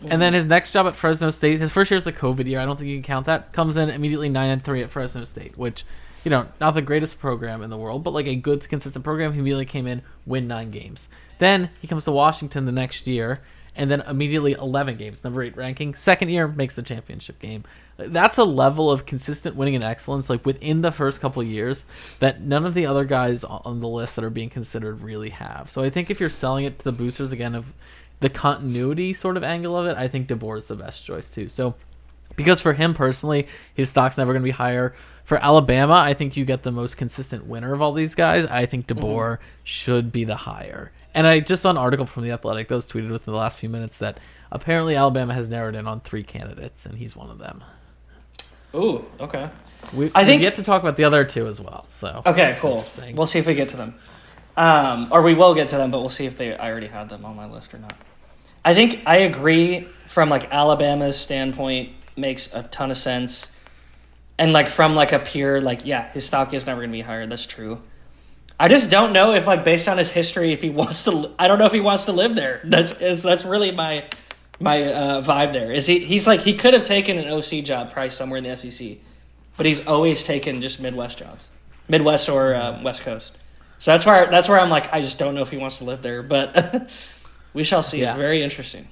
[0.08, 2.58] And then his next job at Fresno State, his first year is the COVID year.
[2.60, 3.52] I don't think you can count that.
[3.52, 5.84] Comes in immediately nine and three at Fresno State, which,
[6.24, 9.32] you know, not the greatest program in the world, but like a good consistent program.
[9.32, 11.08] He immediately came in, win nine games.
[11.38, 13.42] Then he comes to Washington the next year,
[13.74, 15.94] and then immediately eleven games, number eight ranking.
[15.94, 17.64] Second year makes the championship game.
[17.96, 21.86] That's a level of consistent winning and excellence, like within the first couple years,
[22.18, 25.70] that none of the other guys on the list that are being considered really have.
[25.70, 27.72] So I think if you're selling it to the boosters again of
[28.20, 31.48] the continuity sort of angle of it, I think DeBoer is the best choice too.
[31.48, 31.74] So
[32.36, 34.94] because for him personally, his stock's never going to be higher.
[35.30, 38.46] For Alabama, I think you get the most consistent winner of all these guys.
[38.46, 40.90] I think DeBoer should be the higher.
[41.14, 43.60] And I just saw an article from the Athletic that was tweeted within the last
[43.60, 44.18] few minutes that
[44.50, 47.62] apparently Alabama has narrowed in on three candidates, and he's one of them.
[48.74, 49.50] Ooh, okay.
[49.92, 51.86] We, I think- think yet to talk about the other two as well.
[51.92, 52.84] So Okay, cool.
[53.14, 53.94] We'll see if we get to them.
[54.56, 57.08] Um, or we will get to them, but we'll see if they I already had
[57.08, 57.94] them on my list or not.
[58.64, 63.46] I think I agree from like Alabama's standpoint makes a ton of sense.
[64.40, 67.02] And like from like a pure like yeah, his stock is never going to be
[67.02, 67.26] higher.
[67.26, 67.82] That's true.
[68.58, 71.46] I just don't know if like based on his history if he wants to I
[71.46, 72.62] don't know if he wants to live there.
[72.64, 74.08] That's is that's really my
[74.58, 75.70] my uh, vibe there.
[75.70, 78.56] Is he he's like he could have taken an OC job probably somewhere in the
[78.56, 78.98] SEC.
[79.56, 81.50] But he's always taken just Midwest jobs.
[81.88, 83.32] Midwest or uh, West Coast.
[83.78, 85.84] So that's where that's where I'm like I just don't know if he wants to
[85.84, 86.90] live there, but
[87.52, 88.00] we shall see.
[88.00, 88.16] Yeah.
[88.16, 88.88] Very interesting.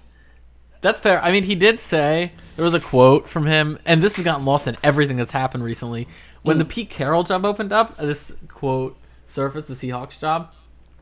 [0.81, 1.23] That's fair.
[1.23, 4.45] I mean, he did say there was a quote from him, and this has gotten
[4.45, 6.07] lost in everything that's happened recently.
[6.43, 6.69] When the mm.
[6.69, 10.53] Pete Carroll job opened up, this quote surfaced, the Seahawks job,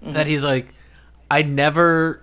[0.02, 0.30] that mm-hmm.
[0.30, 0.68] he's like,
[1.30, 2.22] I never,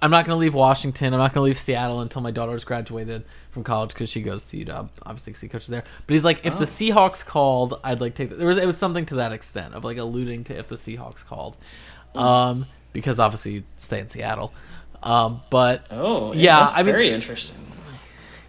[0.00, 1.12] I'm not going to leave Washington.
[1.12, 4.46] I'm not going to leave Seattle until my daughter's graduated from college because she goes
[4.48, 4.88] to UW.
[5.02, 5.84] Obviously, 'cause he coaches there.
[6.06, 6.66] But he's like, if the oh.
[6.66, 8.36] Seahawks called, I'd like take.
[8.36, 11.24] There was it was something to that extent of like alluding to if the Seahawks
[11.24, 11.56] called,
[12.14, 12.20] mm.
[12.20, 14.52] um, because obviously you stay in Seattle.
[15.04, 17.56] Um, but Oh, Yeah, I mean- very interesting.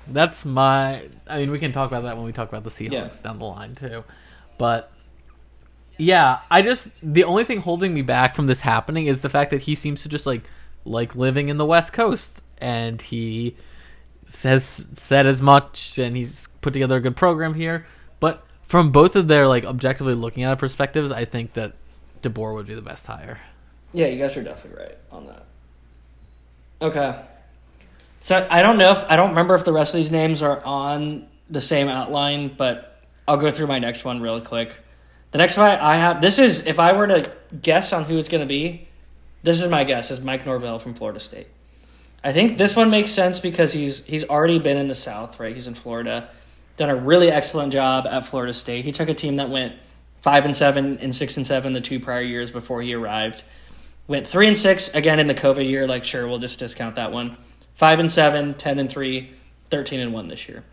[0.07, 1.03] that's my.
[1.27, 3.09] I mean, we can talk about that when we talk about the Seahawks Yeah.
[3.23, 4.03] down the line too.
[4.57, 4.91] But
[5.97, 9.51] yeah, I just the only thing holding me back from this happening is the fact
[9.51, 10.43] that he seems to just like
[10.85, 13.55] like living in the West Coast, and he
[14.27, 17.85] says said as much, and he's put together a good program here.
[18.19, 21.73] But from both of their like objectively looking at it perspectives, I think that
[22.21, 23.39] DeBoer would be the best hire.
[23.93, 25.43] Yeah, you guys are definitely right on that.
[26.81, 27.19] Okay.
[28.19, 30.63] So I don't know if I don't remember if the rest of these names are
[30.65, 34.75] on the same outline, but I'll go through my next one real quick.
[35.31, 38.29] The next one I have this is if I were to guess on who it's
[38.29, 38.87] going to be,
[39.43, 41.47] this is my guess is Mike Norvell from Florida State.
[42.23, 45.53] I think this one makes sense because he's he's already been in the South, right?
[45.53, 46.29] He's in Florida.
[46.77, 48.85] done a really excellent job at Florida State.
[48.85, 49.75] He took a team that went
[50.21, 53.43] five and seven and six and seven the two prior years before he arrived.
[54.07, 55.87] Went three and six again in the COVID year.
[55.87, 57.37] Like sure, we'll just discount that one.
[57.75, 59.31] Five and seven, 10 and three,
[59.69, 60.63] 13 and one this year.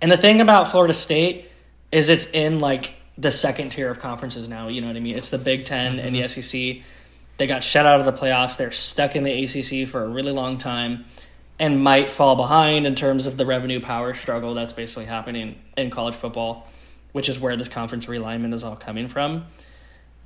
[0.00, 1.50] And the thing about Florida State
[1.92, 4.68] is it's in like the second tier of conferences now.
[4.68, 5.16] You know what I mean?
[5.16, 6.40] It's the Big 10 and the mm-hmm.
[6.40, 6.84] SEC.
[7.36, 8.56] They got shut out of the playoffs.
[8.56, 11.04] They're stuck in the ACC for a really long time
[11.58, 15.90] and might fall behind in terms of the revenue power struggle that's basically happening in
[15.90, 16.66] college football,
[17.12, 19.46] which is where this conference realignment is all coming from.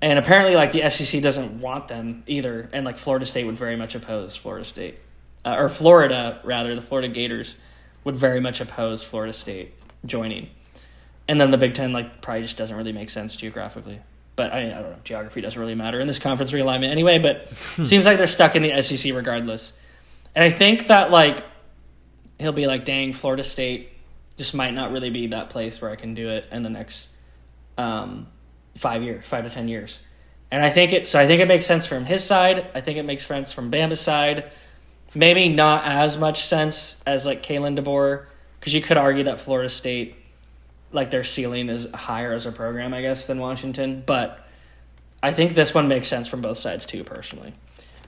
[0.00, 3.76] And apparently, like the SEC doesn't want them either, and like Florida State would very
[3.76, 4.98] much oppose Florida State,
[5.44, 7.54] uh, or Florida rather, the Florida Gators
[8.04, 10.50] would very much oppose Florida State joining.
[11.26, 14.00] And then the Big Ten like probably just doesn't really make sense geographically.
[14.37, 17.18] But I, mean, I don't know, geography doesn't really matter in this conference realignment anyway.
[17.18, 17.48] But
[17.87, 19.72] seems like they're stuck in the SEC regardless.
[20.34, 21.44] And I think that like
[22.38, 23.90] he'll be like, dang, Florida State
[24.37, 27.08] just might not really be that place where I can do it in the next
[27.76, 28.28] um,
[28.79, 30.01] five years, five to ten years.
[30.51, 32.67] And I think it so I think it makes sense from his side.
[32.75, 34.51] I think it makes sense from Bama's side.
[35.14, 38.27] Maybe not as much sense as like Kalen DeBoer,
[38.59, 40.17] because you could argue that Florida State,
[40.93, 44.03] like their ceiling is higher as a program, I guess, than Washington.
[44.05, 44.47] But
[45.23, 47.53] I think this one makes sense from both sides too, personally.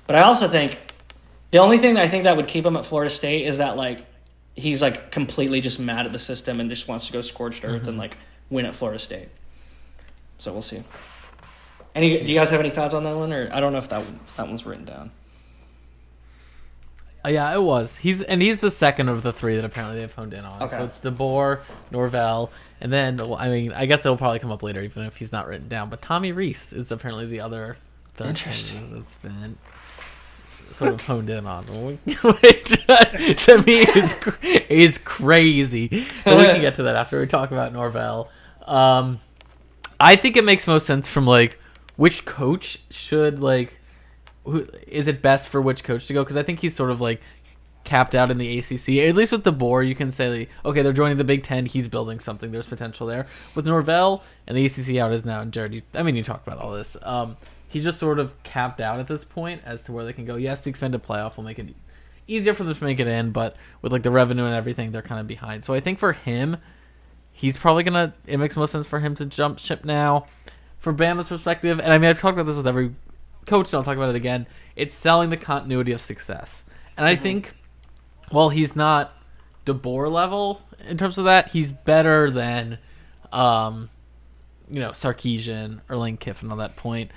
[0.06, 0.78] But I also think
[1.50, 3.76] the only thing that I think that would keep him at Florida State is that
[3.76, 4.06] like
[4.54, 7.82] he's like completely just mad at the system and just wants to go scorched earth
[7.82, 7.98] and mm-hmm.
[7.98, 8.16] like
[8.50, 9.28] win at Florida State.
[10.40, 10.82] So we'll see.
[11.94, 12.22] Any?
[12.22, 14.02] Do you guys have any thoughts on that one, or I don't know if that
[14.02, 15.10] one, that one's written down.
[17.24, 17.98] Uh, yeah, it was.
[17.98, 20.62] He's and he's the second of the three that apparently they've honed in on.
[20.62, 20.78] Okay.
[20.78, 22.50] So it's DeBoer, Norvell,
[22.80, 25.30] and then well, I mean, I guess it'll probably come up later, even if he's
[25.30, 25.90] not written down.
[25.90, 27.76] But Tommy Rees is apparently the other
[28.14, 28.94] third Interesting.
[28.94, 29.58] that's been
[30.70, 32.86] sort of honed in on, which
[33.44, 34.18] to me is
[34.70, 36.06] is crazy.
[36.24, 38.30] But we can get to that after we talk about Norvell.
[38.66, 39.20] Um,
[40.00, 41.58] I think it makes most sense from like
[41.96, 43.74] which coach should like
[44.44, 47.00] who is it best for which coach to go because I think he's sort of
[47.00, 47.20] like
[47.84, 49.06] capped out in the ACC.
[49.08, 51.66] At least with DeBoer, you can say like, okay, they're joining the Big Ten.
[51.66, 52.50] He's building something.
[52.50, 53.26] There's potential there.
[53.54, 55.40] With Norvell and the ACC out is now.
[55.40, 56.96] And Jarod, you, I mean, you talked about all this.
[57.02, 57.36] Um,
[57.68, 60.36] he's just sort of capped out at this point as to where they can go.
[60.36, 61.74] Yes, the expanded playoff will make it
[62.26, 65.02] easier for them to make it in, but with like the revenue and everything, they're
[65.02, 65.64] kind of behind.
[65.64, 66.58] So I think for him,
[67.40, 68.14] he's probably gonna.
[68.26, 70.26] It makes most sense for him to jump ship now.
[70.78, 72.94] From Bama's perspective, and I mean, I've talked about this with every
[73.46, 74.46] coach, and I'll talk about it again.
[74.76, 76.64] It's selling the continuity of success,
[76.96, 77.52] and I think,
[78.30, 79.14] while he's not
[79.66, 82.78] DeBoer level in terms of that, he's better than,
[83.32, 83.90] um,
[84.70, 87.10] you know, Sarkisian or Lane Kiffin on that point.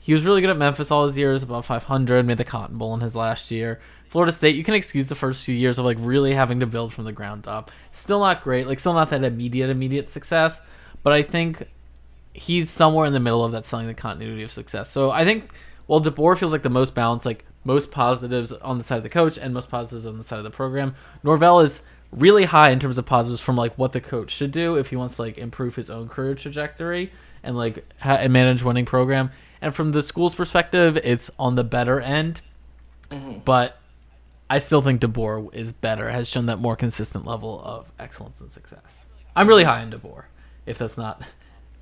[0.00, 2.94] He was really good at Memphis all his years, above 500, made the Cotton Bowl
[2.94, 3.80] in his last year.
[4.12, 6.92] Florida State, you can excuse the first few years of like really having to build
[6.92, 7.70] from the ground up.
[7.92, 10.60] Still not great, like still not that immediate immediate success,
[11.02, 11.66] but I think
[12.34, 14.90] he's somewhere in the middle of that selling the continuity of success.
[14.90, 15.50] So I think
[15.86, 19.08] while DeBoer feels like the most balanced, like most positives on the side of the
[19.08, 22.78] coach and most positives on the side of the program, Norvell is really high in
[22.78, 25.38] terms of positives from like what the coach should do if he wants to like
[25.38, 27.10] improve his own career trajectory
[27.42, 29.30] and like ha- and manage winning program.
[29.62, 32.42] And from the school's perspective, it's on the better end,
[33.10, 33.38] mm-hmm.
[33.46, 33.78] but
[34.48, 36.10] I still think DeBoer is better.
[36.10, 39.04] Has shown that more consistent level of excellence and success.
[39.34, 40.24] I'm really high on DeBoer.
[40.66, 41.22] If that's not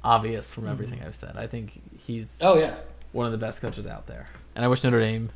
[0.05, 0.73] obvious from mm-hmm.
[0.73, 2.77] everything I've said, I think he's Oh yeah,
[3.13, 4.29] one of the best coaches out there.
[4.55, 5.31] And I wish Notre Dame.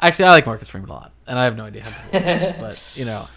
[0.00, 2.18] Actually, I like Marcus Freeman a lot, and I have no idea how to.
[2.18, 3.28] do but you know,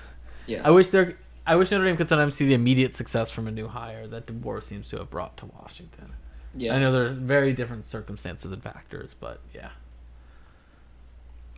[0.45, 0.61] yeah.
[0.63, 1.17] I wish there.
[1.45, 4.25] I wish Notre Dame could sometimes see the immediate success from a new hire that
[4.25, 6.13] DeBoer seems to have brought to Washington.
[6.53, 6.75] yeah.
[6.75, 9.69] I know there's very different circumstances and factors, but yeah.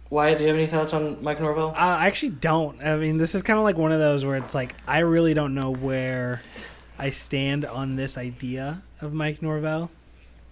[0.10, 1.70] Wyatt, do you have any thoughts on Mike Norvell?
[1.70, 2.82] Uh, I actually don't.
[2.84, 5.34] I mean, this is kind of like one of those where it's like I really
[5.36, 6.42] don't know where
[6.98, 9.92] I stand on this idea of Mike Norvell.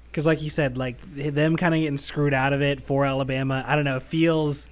[0.06, 3.64] Because, like you said, like them kind of getting screwed out of it for Alabama.
[3.68, 3.98] I don't know.
[3.98, 4.68] It feels.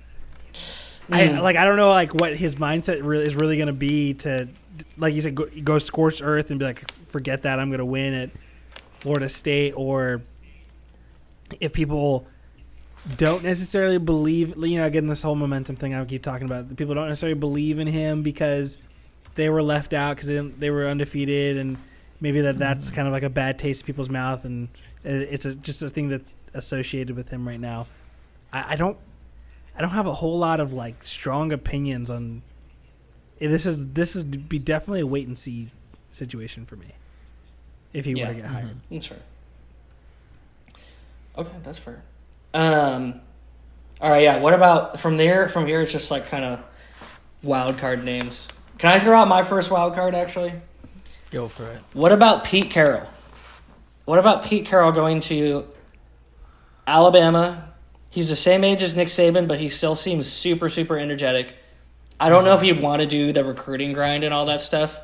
[1.12, 1.42] I Mm.
[1.42, 1.56] like.
[1.56, 1.90] I don't know.
[1.90, 4.48] Like what his mindset really is really going to be to,
[4.98, 7.60] like you said, go, go scorched earth and be like, forget that.
[7.60, 8.30] I'm going to win at
[9.00, 10.22] Florida State, or
[11.60, 12.26] if people
[13.18, 16.76] don't necessarily believe you know again this whole momentum thing I keep talking about the
[16.76, 18.80] people don't necessarily believe in him because
[19.36, 21.78] they were left out because they, they were undefeated and
[22.20, 24.70] maybe that that's kind of like a bad taste in people's mouth and
[25.04, 27.86] it's a, just a thing that's associated with him right now
[28.52, 28.98] I, I don't
[29.78, 32.42] I don't have a whole lot of like strong opinions on
[33.40, 35.70] eh, this is this is be definitely a wait and see
[36.12, 36.88] situation for me
[37.94, 38.30] if he Yeah.
[38.30, 39.20] were to get hired That's fair.
[41.38, 42.02] Okay, that's fair.
[42.56, 43.20] Um,
[44.00, 44.40] all right, yeah.
[44.40, 45.50] What about from there?
[45.50, 46.60] From here, it's just like kind of
[47.44, 48.48] wild card names.
[48.78, 50.16] Can I throw out my first wild card?
[50.16, 50.54] Actually,
[51.32, 51.82] Go for it.
[51.94, 53.08] What about Pete Carroll?
[54.06, 55.68] What about Pete Carroll going to
[56.88, 57.74] Alabama?
[58.10, 61.56] He's the same age as Nick Saban, but he still seems super, super energetic.
[62.20, 64.98] I don't know if he'd want to do the recruiting grind and all that stuff.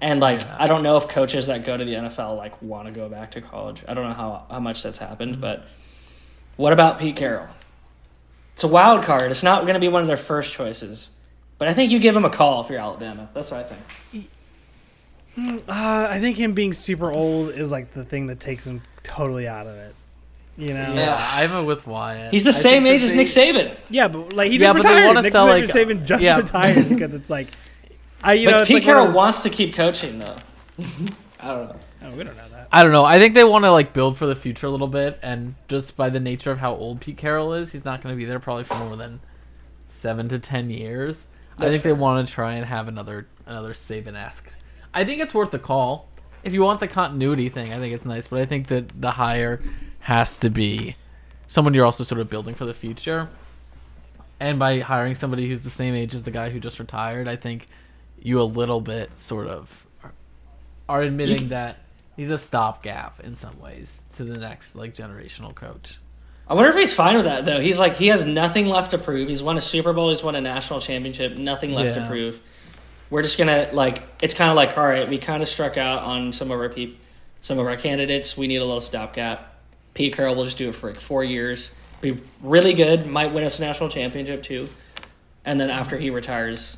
[0.00, 0.56] And like, Yeah.
[0.58, 3.32] I don't know if coaches that go to the NFL like want to go back
[3.32, 3.82] to college.
[3.86, 5.66] I don't know how how much that's happened, but
[6.56, 7.46] what about Pete Carroll?
[8.54, 9.30] It's a wild card.
[9.30, 11.08] It's not going to be one of their first choices,
[11.58, 13.28] but I think you give him a call if you're Alabama.
[13.32, 14.28] That's what I think.
[15.68, 19.48] Uh, I think him being super old is like the thing that takes him totally
[19.48, 19.94] out of it.
[20.58, 20.92] You know?
[20.92, 21.16] Yeah.
[21.32, 22.32] I'm with Wyatt.
[22.32, 23.74] He's the I same age as they- Nick Saban.
[23.88, 25.22] Yeah, but like he Yeah, just but they retired.
[25.22, 26.36] Nick sell, Saban, like, Saban just yeah.
[26.36, 27.48] retired because it's like,
[28.22, 30.36] I you But know, Pete like Carroll those- wants to keep coaching though.
[31.40, 31.76] I don't know.
[32.02, 32.49] Oh, we don't know that.
[32.72, 33.04] I don't know.
[33.04, 35.96] I think they want to like build for the future a little bit, and just
[35.96, 38.38] by the nature of how old Pete Carroll is, he's not going to be there
[38.38, 39.20] probably for more than
[39.88, 41.26] seven to ten years.
[41.58, 41.92] I think fair.
[41.92, 44.48] they want to try and have another another Saban esque.
[44.94, 46.08] I think it's worth the call.
[46.42, 49.10] If you want the continuity thing, I think it's nice, but I think that the
[49.12, 49.60] hire
[50.00, 50.96] has to be
[51.46, 53.28] someone you're also sort of building for the future.
[54.38, 57.36] And by hiring somebody who's the same age as the guy who just retired, I
[57.36, 57.66] think
[58.22, 59.86] you a little bit sort of
[60.88, 61.78] are- admitting c- that
[62.20, 65.96] he's a stopgap in some ways to the next like generational coach.
[66.46, 67.60] I wonder if he's fine with that though.
[67.60, 69.26] He's like he has nothing left to prove.
[69.26, 70.10] He's won a Super Bowl.
[70.10, 71.38] He's won a national championship.
[71.38, 72.38] Nothing left to prove.
[73.08, 74.02] We're just gonna like.
[74.20, 75.08] It's kind of like all right.
[75.08, 77.00] We kind of struck out on some of our peop,
[77.40, 78.36] some of our candidates.
[78.36, 79.54] We need a little stopgap.
[79.94, 81.72] Pete Carroll will just do it for like four years.
[82.02, 83.06] Be really good.
[83.06, 84.68] Might win us a national championship too.
[85.46, 86.76] And then after he retires,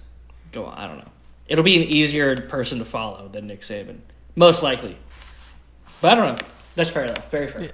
[0.52, 0.78] go on.
[0.78, 1.10] I don't know.
[1.48, 3.98] It'll be an easier person to follow than Nick Saban,
[4.36, 4.96] most likely.
[6.02, 6.46] But I don't know.
[6.74, 7.22] That's fair though.
[7.30, 7.62] Very fair.
[7.62, 7.68] Yeah.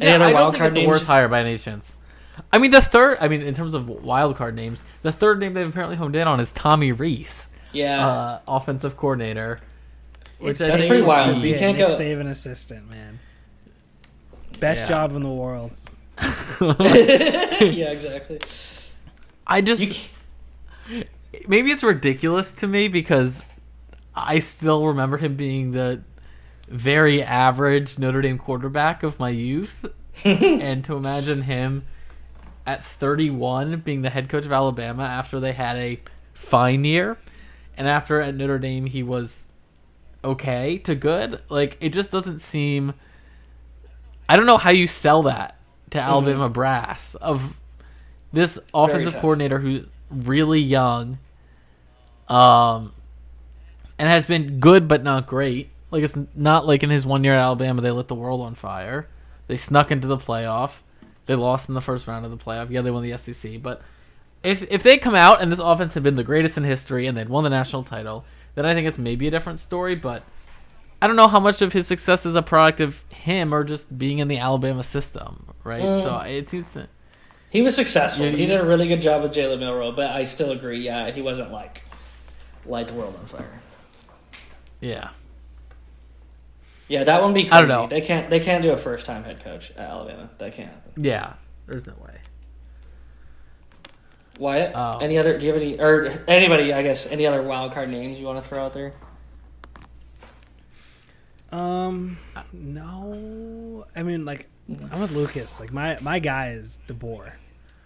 [0.00, 0.88] Any Yeah, other I wild think card it's the names?
[0.88, 1.94] worst hire by any chance.
[2.52, 3.18] I mean, the third.
[3.20, 6.26] I mean, in terms of wild card names, the third name they've apparently honed in
[6.26, 8.04] on is Tommy Rees, Yeah.
[8.04, 9.58] uh, offensive coordinator.
[10.40, 11.40] Which I That's think pretty wild.
[11.42, 13.20] Be You can't Nick go- Saban assistant, man.
[14.58, 14.88] Best Yeah.
[14.88, 15.70] job in the world.
[16.60, 18.40] yeah, exactly.
[19.46, 20.10] I just
[21.46, 23.44] maybe it's ridiculous to me because
[24.14, 26.02] I still remember him being the
[26.68, 29.84] very average Notre Dame quarterback of my youth,
[30.24, 31.84] and to imagine him
[32.66, 36.00] at 31 being the head coach of Alabama after they had a
[36.32, 37.18] fine year,
[37.76, 39.46] and after at Notre Dame he was
[40.22, 41.40] okay to good.
[41.48, 42.94] Like it just doesn't seem.
[44.28, 45.58] I don't know how you sell that
[45.90, 47.58] to Alabama brass of
[48.32, 51.18] this offensive coordinator who's really young,
[52.28, 52.92] um,
[53.98, 55.70] and has been good but not great.
[55.94, 58.56] Like it's not like in his one year at Alabama they lit the world on
[58.56, 59.06] fire.
[59.46, 60.78] They snuck into the playoff.
[61.26, 62.68] They lost in the first round of the playoff.
[62.70, 63.80] Yeah, they won the SEC, but
[64.42, 67.16] if if they come out and this offense had been the greatest in history and
[67.16, 68.24] they'd won the national title,
[68.56, 69.94] then I think it's maybe a different story.
[69.94, 70.24] But
[71.00, 73.96] I don't know how much of his success is a product of him or just
[73.96, 75.80] being in the Alabama system, right?
[75.82, 76.02] Mm.
[76.02, 76.72] So it seems.
[76.74, 76.88] To,
[77.50, 78.24] He was successful.
[78.26, 80.80] Yeah, he you- did a really good job with Jalen Milroe, but I still agree.
[80.80, 81.82] Yeah, he wasn't like
[82.66, 83.60] light the world on fire.
[84.80, 85.10] yeah,
[86.88, 87.52] Yeah, that wouldn't be crazy.
[87.54, 87.86] I don't know.
[87.86, 88.28] They can't.
[88.28, 90.28] They can't do a first time head coach at Alabama.
[90.38, 91.04] That can't happen.
[91.04, 91.32] yeah.
[91.66, 92.18] There's no way.
[94.38, 94.98] Wyatt, Oh.
[94.98, 95.38] any other?
[95.38, 96.72] Do you have any or anybody?
[96.74, 98.92] I guess any other wild card names you want to throw out there?
[101.52, 102.18] Um,
[102.52, 103.86] no.
[103.94, 104.48] I mean, like,
[104.90, 105.60] I'm with Lucas.
[105.60, 107.32] Like, my my guy is DeBoer.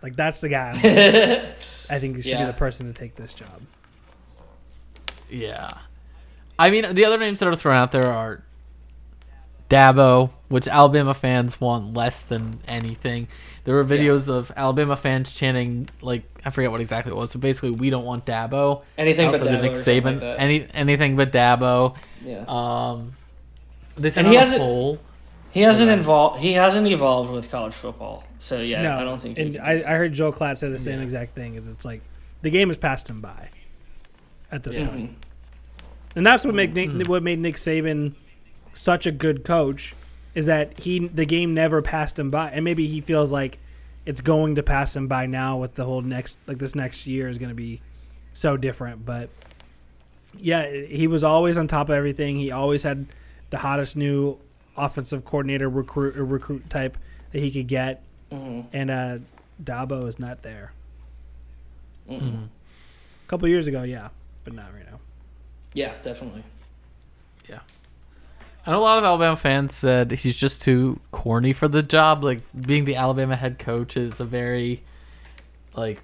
[0.03, 0.71] Like, that's the guy.
[0.71, 1.45] I'm like,
[1.91, 2.41] I think he should Yeah.
[2.47, 3.61] be the person to take this job.
[5.29, 5.69] Yeah.
[6.59, 8.43] I mean, the other names that are thrown out there are
[9.69, 13.29] Dabo, which Alabama fans want less than anything.
[13.65, 17.43] There were videos of Alabama fans chanting, like, I forget what exactly it was, but
[17.43, 18.83] basically, we don't want Dabo.
[18.97, 20.05] Anything but Dabo Nick or Saban.
[20.05, 20.41] like that.
[20.41, 21.97] Any, anything but Dabo.
[22.25, 23.13] Yeah, Um,
[23.97, 24.99] they sent And he out a hasn't- poll.
[25.51, 25.99] he hasn't Right.
[25.99, 26.41] involved.
[26.41, 28.25] He hasn't evolved with college football.
[28.39, 29.39] So yeah, no, I don't think.
[29.39, 31.03] And he I, I heard Joel Klatt say the same Yeah.
[31.05, 31.57] exact thing.
[31.57, 32.01] Is it's like
[32.43, 33.51] the game has passed him by
[34.53, 35.17] at this point,
[36.17, 36.99] and that's what made Hmm.
[36.99, 38.13] Nick, what made Nick Saban
[38.79, 39.93] such a good coach
[40.37, 43.59] is that he the game never passed him by, and maybe he feels like
[44.07, 47.27] it's going to pass him by now with the whole next like this next year
[47.29, 47.81] is going to be
[48.33, 49.31] so different, but
[50.37, 52.37] yeah, he was always on top of everything.
[52.37, 53.07] He always had
[53.51, 54.39] the hottest new
[54.77, 56.97] offensive coordinator recruit recruit type
[57.33, 58.67] that he could get, Mhm.
[58.73, 59.19] and uh,
[59.65, 60.73] Dabo is not there.
[62.09, 62.21] Mhm.
[62.21, 62.45] Mhm.
[62.45, 64.11] A couple years ago, yeah,
[64.45, 65.01] but not right now.
[65.75, 66.45] Yeah, definitely.
[67.51, 67.59] I
[68.73, 72.23] know a lot of Alabama fans said he's just too corny for the job.
[72.23, 74.83] Like being the Alabama head coach is a very
[75.75, 76.01] like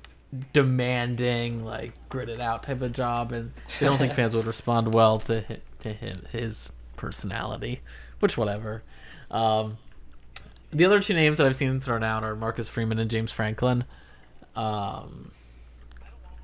[0.53, 5.19] demanding, like gritted out type of job, and they don't think fans would respond well
[5.21, 5.45] to
[5.81, 7.81] to him his personality,
[8.21, 8.83] which whatever.
[9.31, 9.79] Um,
[10.71, 13.85] the other two names that I've seen thrown out are Marcus Freeman and James Franklin.
[14.57, 15.31] Um,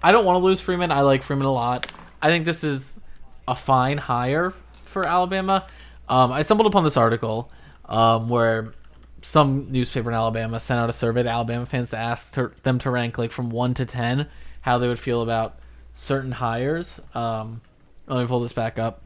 [0.03, 0.93] I don't want to lose Freeman.
[0.93, 1.93] I like Freeman a lot.
[2.23, 3.01] I think this is
[3.49, 4.55] a fine hire
[4.85, 5.67] for Alabama.
[6.11, 7.51] Um, I stumbled upon this article
[7.87, 8.75] um, where
[9.23, 12.79] some newspaper in Alabama sent out a survey to Alabama fans to ask to, them
[12.81, 14.29] to rank like from one to ten
[14.63, 15.59] how they would feel about
[15.95, 17.01] certain hires.
[17.15, 17.61] Um,
[18.09, 19.03] let me pull this back up.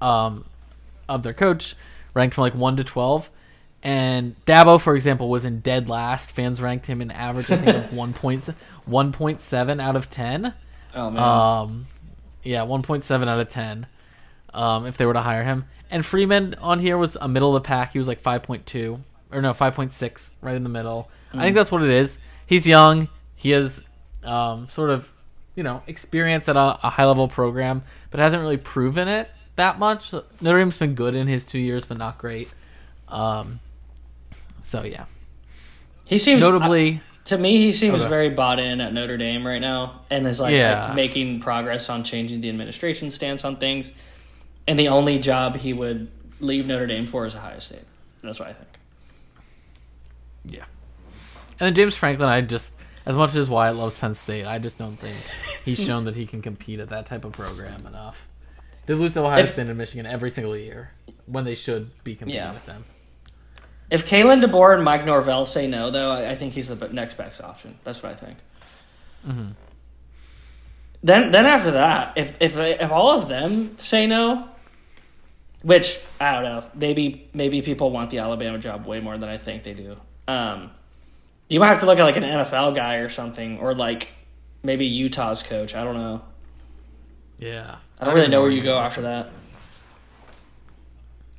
[0.00, 0.46] Um,
[1.08, 1.74] of their coach,
[2.14, 3.28] ranked from like one to twelve,
[3.82, 6.30] and Dabo, for example, was in dead last.
[6.30, 8.44] Fans ranked him an average, I think, of one point
[8.86, 10.54] one point seven out of ten.
[10.94, 11.22] Oh man.
[11.22, 11.86] Um,
[12.44, 13.86] yeah, one point seven out of ten.
[14.52, 17.62] Um, if they were to hire him, and Freeman on here was a middle of
[17.62, 17.92] the pack.
[17.92, 21.08] He was like five point two or no five point six, right in the middle.
[21.32, 22.18] I think that's what it is.
[22.46, 23.08] He's young.
[23.36, 23.84] He has
[24.24, 25.12] um, sort of
[25.54, 29.78] you know experience at a, a high level program, but hasn't really proven it that
[29.78, 30.12] much.
[30.40, 32.48] Notre Dame's been good in his two years, but not great.
[33.08, 33.60] Um,
[34.62, 35.04] so yeah,
[36.04, 37.00] he seems notably.
[37.26, 38.08] to me he seems Okay.
[38.08, 40.86] very bought in at Notre Dame right now and is like, Yeah.
[40.86, 43.90] like making progress on changing the administration stance on things.
[44.66, 47.84] And the only job he would leave Notre Dame for is Ohio State.
[48.22, 48.68] That's what I think.
[50.44, 50.64] Yeah.
[51.58, 54.78] And then James Franklin, I just as much as Wyatt loves Penn State, I just
[54.78, 55.16] don't think
[55.64, 58.28] he's shown that he can compete at that type of program enough.
[58.86, 60.90] They lose to Ohio If- State and Michigan every single year
[61.26, 62.52] when they should be competing Yeah.
[62.52, 62.84] with them.
[63.90, 67.14] If Kalen DeBoer and Mike Norvell say no, though, I, I think he's the next
[67.14, 67.76] best option.
[67.82, 68.38] That's what I think.
[69.26, 69.52] Mhm.
[71.02, 74.48] Then, then after that, if if if all of them say no,
[75.62, 79.38] which I don't know, maybe maybe people want the Alabama job way more than I
[79.38, 79.96] think they do.
[80.26, 80.70] Um,
[81.48, 84.08] you might have to look at like an NFL guy or something, or like
[84.62, 85.74] maybe Utah's coach.
[85.74, 86.22] I don't know.
[87.38, 87.76] Yeah.
[87.98, 89.30] I don't really know where you go after that.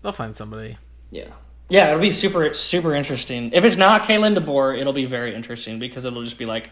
[0.01, 0.78] They'll find somebody.
[1.09, 1.30] Yeah.
[1.69, 3.51] Yeah, it'll be super super interesting.
[3.53, 6.69] If it's not Kalen DeBoer, it'll be very interesting because it'll just be like,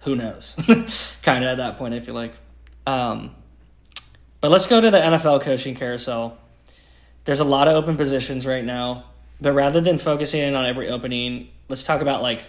[0.00, 0.54] who knows?
[1.22, 2.34] kind of at that point, I feel like.
[2.86, 3.34] Um,
[4.40, 6.38] but let's go to the NFL coaching carousel.
[7.26, 9.04] There's a lot of open positions right now,
[9.40, 12.42] but rather than focusing in on every opening, let's talk about like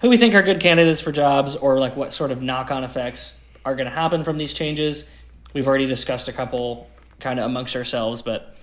[0.00, 3.34] who we think are good candidates for jobs or like what sort of knock-on effects
[3.64, 5.04] are going to happen from these changes.
[5.54, 6.90] We've already discussed a couple
[7.20, 8.56] kind of amongst ourselves, but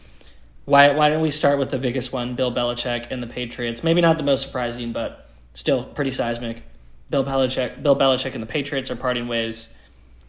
[0.66, 3.82] why why don't we start with the biggest one, Bill Belichick and the Patriots?
[3.82, 6.64] Maybe not the most surprising, but still pretty seismic.
[7.10, 9.70] Bill Belichick, Bill Belichick and the Patriots are parting ways.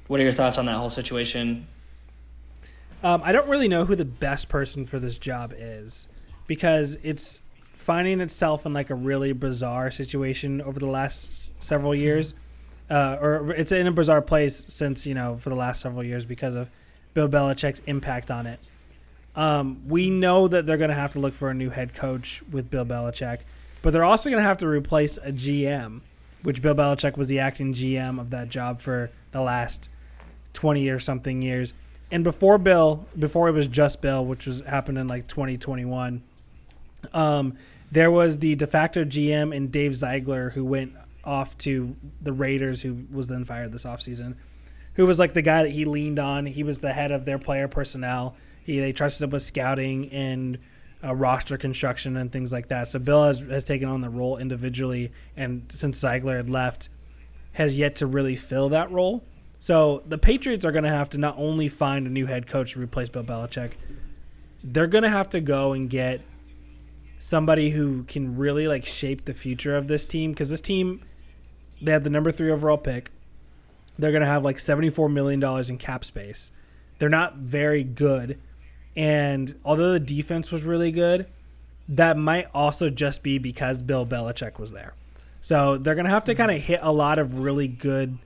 [0.07, 1.67] What are your thoughts on that whole situation?
[3.07, 6.09] Um, I don't really know who the best person for this job is
[6.49, 7.41] because it's
[7.77, 12.35] finding itself in like a really bizarre situation over the last s- several years,
[12.91, 16.25] uh, or it's in a bizarre place since you know for the last several years
[16.25, 16.69] because of
[17.15, 18.59] Bill Belichick's impact on it.
[19.37, 22.43] Um, we know that they're going to have to look for a new head coach
[22.51, 23.43] with Bill Belichick,
[23.83, 26.01] but they're also going to have to replace a GM,
[26.43, 29.91] which Bill Belichick was the acting GM of that job for the last
[30.55, 31.73] 20 or something years.
[32.11, 36.23] And before Bill, before it was just Bill, which was happened in like 2021,
[37.13, 37.57] um,
[37.91, 40.93] there was the de facto GM and Dave Ziegler who went
[41.25, 44.37] off to the Raiders, who was then fired this offseason,
[44.95, 46.47] who was like the guy that he leaned on.
[46.47, 48.37] He was the head of their player personnel.
[48.65, 50.59] He, they trusted him with scouting and
[51.05, 52.89] uh, roster construction and things like that.
[52.89, 56.89] So Bill has, has taken on the role individually, and since Ziegler had left,
[57.53, 59.25] has yet to really fill that role.
[59.67, 62.75] So the Patriots are going to have to not only find a new head coach
[62.75, 63.73] to replace Bill Belichick,
[64.63, 66.21] they're going to have to go and get
[67.19, 71.03] somebody who can really like shape the future of this team because this team
[71.83, 73.11] they have the number 3 overall pick.
[73.99, 76.53] They're going to have like 74 million dollars in cap space.
[77.01, 78.39] They're not very good.
[78.95, 81.27] And although the defense was really good,
[81.89, 84.95] that might also just be because Bill Belichick was there.
[85.41, 88.17] So they're going to have to kind of hit a lot of really good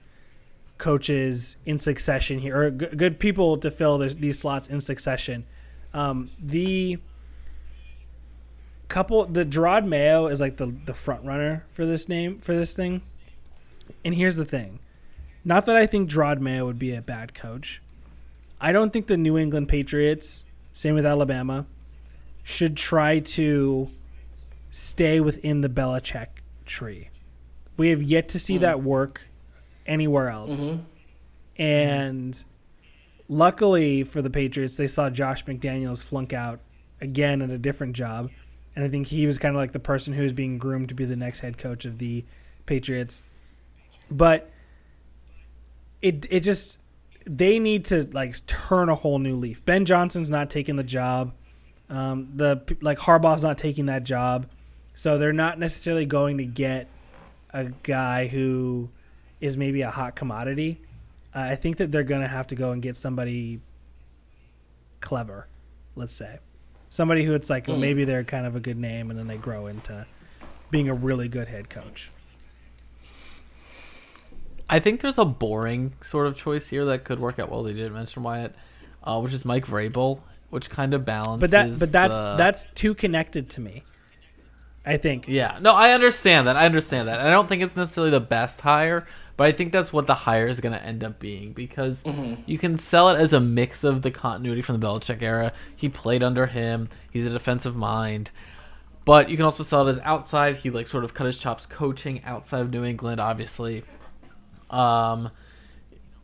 [0.81, 5.45] coaches in succession here, or g- good people to fill this, these slots in succession.
[5.93, 6.97] Um, the
[8.87, 12.73] couple, the Jerod Mayo is like the the front runner for this name for this
[12.73, 13.01] thing.
[14.03, 14.79] And here's the thing,
[15.45, 17.81] not that I think Jerod Mayo would be a bad coach.
[18.59, 21.67] I don't think the New England Patriots, same with Alabama,
[22.43, 23.89] should try to
[24.71, 26.27] stay within the Belichick
[26.65, 27.09] tree.
[27.77, 29.21] We have yet to see that work
[29.85, 30.71] anywhere else.
[31.57, 32.43] And
[33.27, 36.59] luckily for the Patriots, they saw Josh McDaniels flunk out
[37.01, 38.29] again at a different job.
[38.75, 40.95] And I think he was kind of like the person who was being groomed to
[40.95, 42.23] be the next head coach of the
[42.65, 43.23] Patriots.
[44.09, 44.49] But
[46.01, 46.79] it it just
[47.25, 49.63] they need to like turn a whole new leaf.
[49.65, 51.33] Ben Johnson's not taking the job.
[51.89, 54.47] Um, the like Harbaugh's not taking that job,
[54.93, 56.87] so they're not necessarily going to get
[57.53, 58.89] a guy who
[59.41, 60.81] is maybe a hot commodity.
[61.35, 63.59] Uh, I think that they're going to have to go and get somebody
[65.01, 65.47] clever,
[65.95, 66.39] let's say,
[66.89, 69.37] somebody who it's like well, maybe they're kind of a good name, and then they
[69.37, 70.05] grow into
[70.69, 72.11] being a really good head coach.
[74.69, 77.63] I think there's a boring sort of choice here that could work out well.
[77.63, 78.55] They didn't mention Wyatt,
[79.03, 81.39] uh, which is Mike Vrabel, which kind of balances.
[81.41, 82.35] But that, but that's the...
[82.37, 83.83] that's too connected to me.
[84.85, 85.27] I think.
[85.27, 86.55] Yeah, no, I understand that.
[86.55, 87.19] I understand that.
[87.19, 89.05] I don't think it's necessarily the best hire,
[89.41, 92.43] but I think that's what the hire is going to end up being because mm-hmm.
[92.45, 95.51] you can sell it as a mix of the continuity from the Belichick era.
[95.75, 96.89] He played under him.
[97.09, 98.29] He's a defensive mind.
[99.03, 100.57] But you can also sell it as outside.
[100.57, 103.83] He like sort of cut his chops coaching outside of New England, obviously.
[104.69, 105.31] Um,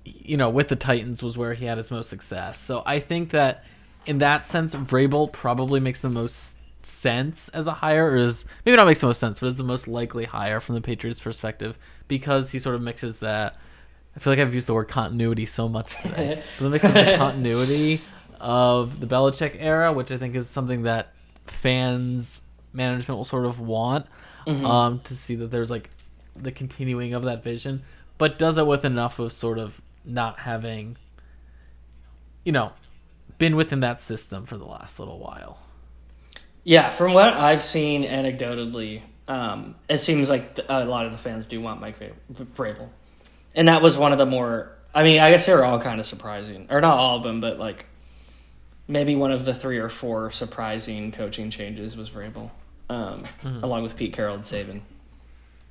[0.05, 2.59] you know, with the Titans was where he had his most success.
[2.59, 3.63] So I think that
[4.05, 8.75] in that sense, Vrabel probably makes the most sense as a hire, or is maybe
[8.75, 11.79] not makes the most sense, but is the most likely hire from the Patriots' perspective
[12.07, 13.57] because he sort of mixes that.
[14.15, 16.41] I feel like I've used the word continuity so much today.
[16.57, 18.01] but the mixes the continuity
[18.39, 21.13] of the Belichick era, which I think is something that
[21.45, 22.41] fans,
[22.73, 24.07] management will sort of want
[24.45, 24.65] mm-hmm.
[24.65, 25.89] um, to see that there's like
[26.35, 27.83] the continuing of that vision
[28.17, 30.97] but does it with enough of sort of not having,
[32.43, 32.71] you know,
[33.37, 35.59] been within that system for the last little while.
[36.63, 41.45] Yeah, from what I've seen anecdotally, um, it seems like a lot of the fans
[41.45, 41.99] do want Mike
[42.55, 42.89] Vrabel,
[43.55, 44.71] and that was one of the more.
[44.93, 47.41] I mean, I guess they were all kind of surprising, or not all of them,
[47.41, 47.85] but like
[48.87, 52.51] maybe one of the three or four surprising coaching changes was Vrabel,
[52.89, 53.63] um, mm-hmm.
[53.63, 54.81] along with Pete Carroll and Saban.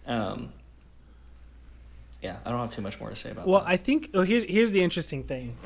[0.07, 0.53] Um,
[2.23, 3.65] yeah, I don't have too much more to say about well, that.
[3.65, 5.57] Well, I think well, here's here's the interesting thing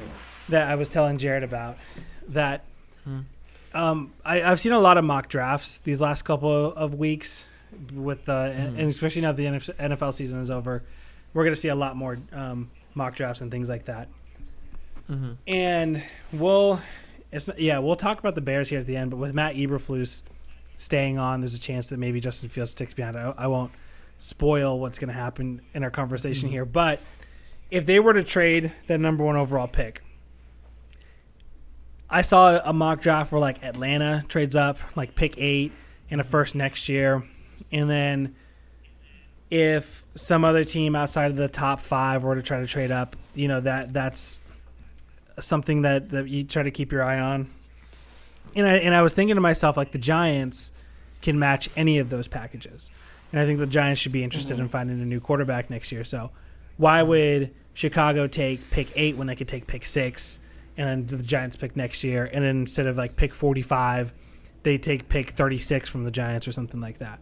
[0.49, 1.77] that I was telling Jarod about
[2.29, 2.65] that.
[3.05, 3.21] Hmm.
[3.73, 7.47] Um, I, have seen a lot of mock drafts these last couple of weeks
[7.95, 8.79] with the hmm.
[8.79, 10.83] and especially now the NFL season is over.
[11.33, 14.09] We're going to see a lot more um, mock drafts and things like that.
[15.09, 15.33] Mm-hmm.
[15.47, 16.03] And
[16.33, 16.81] we'll,
[17.33, 19.11] it's not, yeah, we'll talk about the Bears here at the end.
[19.11, 20.23] But with Matt Eberflus
[20.75, 23.17] staying on, there's a chance that maybe Justin Fields sticks behind.
[23.17, 23.73] I, I won't
[24.19, 26.55] spoil what's going to happen in our conversation mm-hmm.
[26.55, 26.65] here.
[26.65, 27.01] But
[27.71, 30.03] if they were to trade the number one overall pick,
[32.09, 35.73] I saw a mock draft where like Atlanta trades up, like pick eight
[36.09, 37.23] in a first next year,
[37.73, 38.35] and then
[39.51, 43.17] if some other team outside of the top five were to try to trade up,
[43.35, 44.41] you know that that's
[45.39, 47.51] something that, that you try to keep your eye on.
[48.57, 50.73] And I and I was thinking to myself like the Giants
[51.23, 52.91] can match any of those packages.
[53.33, 54.63] And I think the Giants should be interested mm-hmm.
[54.63, 56.03] in finding a new quarterback next year.
[56.05, 56.31] So
[56.77, 60.41] why would Chicago take pick eight when they could take pick six
[60.77, 62.29] and then the Giants pick next year?
[62.33, 64.13] And then instead of like pick 45,
[64.63, 67.21] they take pick 36 from the Giants or something like that.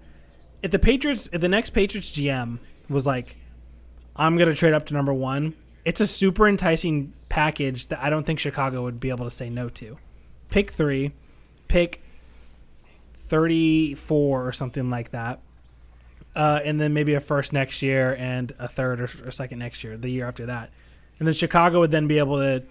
[0.63, 3.37] If the Patriots, if the next Patriots GM was like,
[4.17, 5.55] I'm going to trade up to number one,
[5.85, 9.49] it's a super enticing package that I don't think Chicago would be able to say
[9.49, 9.99] no to.
[10.51, 11.13] Pick three,
[11.69, 12.03] pick
[13.15, 15.41] 34 or something like that
[16.39, 19.83] uh, and then maybe a first next year and a third or, or, second next
[19.83, 20.71] year, the year after that.
[21.19, 22.63] And then Chicago would then be able to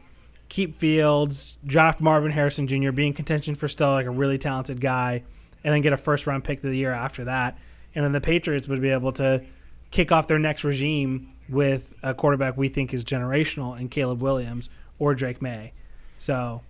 [0.48, 4.80] keep Fields, draft Marvin Harrison Jr., be in contention for still like a really talented
[4.80, 5.24] guy,
[5.66, 7.58] and then get a first round pick the year after that.
[7.98, 9.44] And then the Patriots would be able to
[9.90, 14.70] kick off their next regime with a quarterback we think is generational in Caleb Williams
[15.00, 15.74] or Drake Maye.
[16.20, 16.62] So,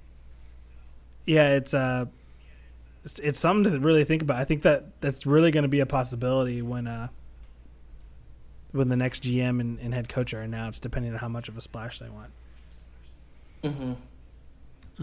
[1.25, 2.05] yeah, it's uh,
[3.03, 4.38] it's, it's something to really think about.
[4.38, 7.09] I think that that's really going to be a possibility when uh
[8.71, 11.57] when the next GM and, and, head coach are announced, depending on how much of
[11.57, 12.32] a splash they want.
[13.63, 13.93] Mm-hmm.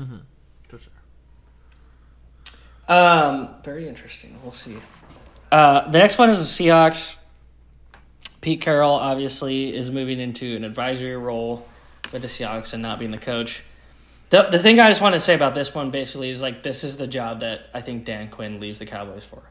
[0.00, 0.16] Mm-hmm.
[0.68, 0.92] For sure.
[2.88, 4.38] Um, very interesting.
[4.42, 4.78] We'll see.
[5.55, 7.14] Uh, the next one is the Seahawks.
[8.40, 11.64] Pete Carroll obviously is moving into an advisory role
[12.11, 13.62] with the Seahawks and not being the coach.
[14.30, 16.82] The the thing I just want to say about this one basically is like this
[16.82, 19.44] is the job that I think Dan Quinn leaves the Cowboys for.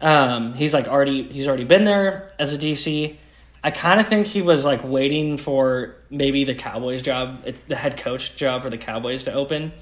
[0.00, 3.16] Um, he's like already he's already been there as a DC.
[3.64, 7.42] I kind of think he was like waiting for maybe the Cowboys job.
[7.44, 9.72] It's the head coach job for the Cowboys to open.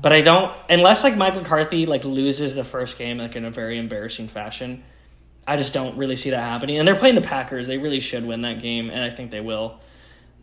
[0.00, 3.50] But I don't unless like Mike McCarthy like loses the first game like in a
[3.50, 4.82] very embarrassing fashion.
[5.46, 6.78] I just don't really see that happening.
[6.78, 7.66] And they're playing the Packers.
[7.66, 9.78] They really should win that game, and I think they will.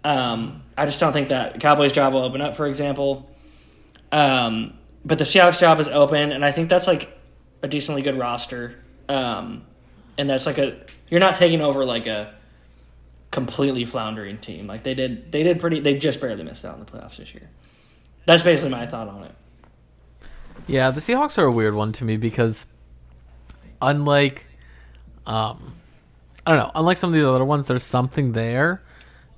[0.03, 3.29] Um, I just don't think that Cowboys job will open up, for example.
[4.11, 7.17] Um, but the Seahawks job is open, and I think that's like
[7.63, 8.75] a decently good roster.
[9.09, 9.63] Um,
[10.17, 10.79] and that's like a
[11.09, 12.33] you're not taking over like a
[13.31, 14.67] completely floundering team.
[14.67, 15.79] Like they did, they did pretty.
[15.79, 17.49] They just barely missed out in the playoffs this year.
[18.25, 19.35] That's basically my thought on it.
[20.67, 22.65] Yeah, the Seahawks are a weird one to me because
[23.81, 24.45] unlike
[25.25, 25.75] um
[26.45, 28.81] I don't know, unlike some of the other ones there's something there,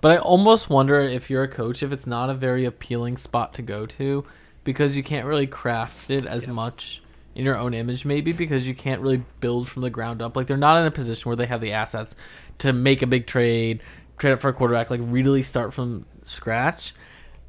[0.01, 3.53] but I almost wonder if you're a coach if it's not a very appealing spot
[3.55, 4.26] to go to
[4.63, 7.01] because you can't really craft it as much
[7.36, 10.36] in your own image maybe because you can't really build from the ground up.
[10.36, 12.15] Like they're not in a position where they have the assets
[12.59, 13.82] to make a big trade,
[14.17, 16.93] trade up for a quarterback, like really start from scratch.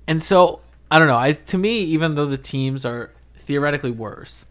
[0.06, 0.60] And so
[0.90, 1.18] I don't know.
[1.18, 3.12] I to me, even though the teams are
[3.45, 4.47] theoretically worse,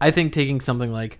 [0.00, 1.18] I think taking something like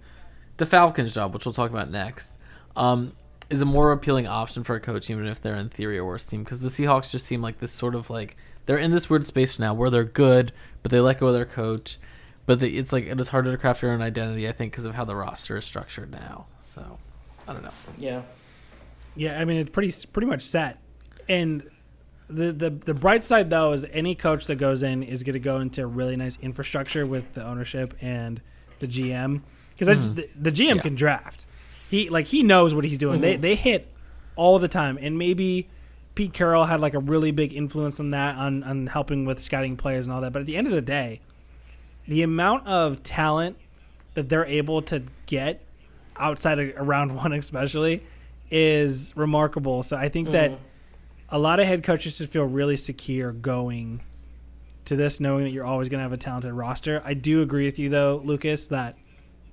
[0.57, 2.34] the Falcons job, which we'll talk about next,
[2.76, 3.12] um,
[3.51, 6.24] is a more appealing option for a coach, even if they're in theory a worse
[6.24, 6.43] team.
[6.45, 8.36] Because the Seahawks just seem like this sort of like
[8.66, 11.45] they're in this weird space now where they're good, but they let go of their
[11.45, 11.99] coach.
[12.45, 14.84] But they, it's like it is harder to craft your own identity, I think, because
[14.84, 16.47] of how the roster is structured now.
[16.74, 16.99] So
[17.47, 17.70] I don't know.
[17.99, 18.22] Yeah.
[19.14, 20.78] Yeah, I mean it's pretty pretty much set.
[21.28, 21.68] And
[22.33, 25.41] the the the bright side though is any coach that goes in is going to
[25.41, 28.41] go into really nice infrastructure with the ownership and
[28.78, 29.43] the GM
[29.76, 30.14] because mm-hmm.
[30.14, 30.83] the, the GM Yeah.
[30.83, 31.47] can draft.
[31.89, 33.20] He like he knows what he's doing.
[33.20, 33.43] They mm-hmm.
[33.43, 33.89] they hit
[34.37, 35.68] all the time, and maybe
[36.14, 39.76] Pete Carroll had like a really big influence on that on on helping with scouting
[39.76, 40.33] players and all that.
[40.33, 41.20] But at the end of the day,
[42.07, 43.57] the amount of talent
[44.14, 45.62] that they're able to get
[46.16, 48.03] outside of around one especially
[48.51, 49.83] is remarkable.
[49.83, 50.64] So I think that mm-hmm.
[51.33, 54.01] A lot of head coaches should feel really secure going
[54.85, 57.03] to this, knowing that you're always going to have a talented roster.
[57.05, 58.97] I do agree with you though, Lucas, that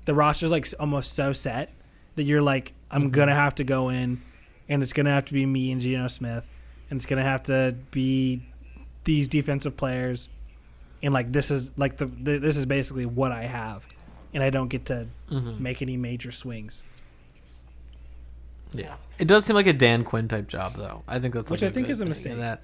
[0.05, 1.71] the roster's like almost so set
[2.15, 3.11] that you're like, I'm mm-hmm.
[3.11, 4.21] gonna have to go in,
[4.67, 6.49] and it's gonna have to be me and Geno Smith,
[6.89, 8.41] and it's gonna have to be
[9.03, 10.29] these defensive players,
[11.03, 13.87] and like this is like the, the this is basically what I have,
[14.33, 15.61] and I don't get to mm-hmm.
[15.61, 16.83] make any major swings.
[18.73, 21.03] Yeah, it does seem like a Dan Quinn type job, though.
[21.07, 22.33] I think that's Which like I think good is a mistake.
[22.33, 22.63] And That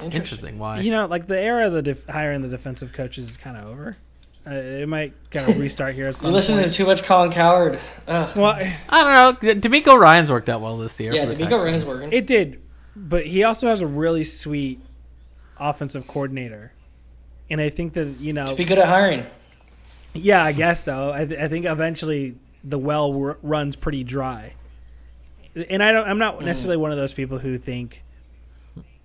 [0.00, 0.58] interesting.
[0.58, 0.80] Why?
[0.80, 3.66] You know, like the era of the def- hiring the defensive coaches is kind of
[3.66, 3.96] over.
[4.44, 6.66] Uh, it might kind of restart here at You some listen point.
[6.66, 7.78] to too much Colin Cowherd.
[8.08, 8.36] Ugh.
[8.36, 9.04] well, I
[9.38, 9.54] don't know.
[9.60, 11.12] DeMeco Ryans worked out well this year.
[11.14, 11.62] Yeah, DeMeco Texans.
[11.62, 12.12] Ryan's working.
[12.12, 12.60] it did,
[12.96, 14.80] but he also has a really sweet
[15.60, 16.72] offensive coordinator,
[17.50, 19.24] and I think that you know, Just be good at hiring.
[20.12, 21.12] yeah, I guess so.
[21.12, 22.34] I, th- I think eventually
[22.64, 24.54] the well r- runs pretty dry,
[25.68, 26.06] and I don't.
[26.06, 26.44] I'm not mm.
[26.44, 28.02] necessarily one of those people who think,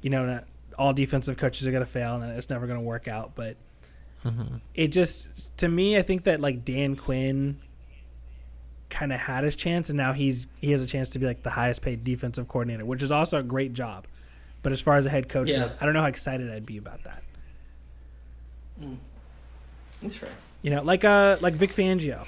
[0.02, 0.42] you know,
[0.78, 3.58] all defensive coaches are going to fail and it's never going to work out, but.
[4.26, 4.58] Mm-hmm.
[4.74, 7.60] It just to me, I think that like Dan Quinn
[8.90, 11.44] kind of had his chance, and now he's he has a chance to be like
[11.44, 14.06] the highest paid defensive coordinator, which is also a great job.
[14.64, 15.68] But as far as a head coach Yeah.
[15.68, 17.24] goes, I don't know how excited I'd be about that.
[18.82, 18.98] Mm.
[20.02, 20.30] That's fair.
[20.62, 22.26] You know, like uh like Vic Fangio.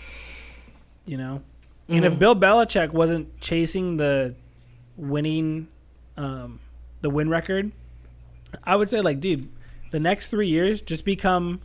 [1.10, 1.42] You know,
[1.88, 2.08] and Mhm.
[2.14, 4.36] if Bill Belichick wasn't chasing the
[4.96, 5.68] winning,
[6.18, 6.60] um,
[7.02, 7.72] the win record,
[8.64, 9.50] I would say like, dude,
[9.90, 11.62] the next three years just become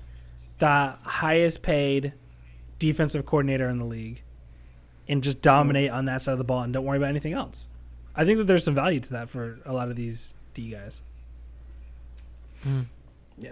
[0.60, 2.14] the highest paid
[2.78, 4.22] defensive coordinator in the league,
[5.08, 7.68] and just dominate on that side of the ball and don't worry about anything else.
[8.16, 11.02] I think that there's some value to that for a lot of these D guys.
[13.38, 13.50] Yeah.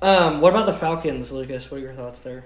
[0.00, 1.70] Um, what about the Falcons, Lucas?
[1.70, 2.44] What are your thoughts there?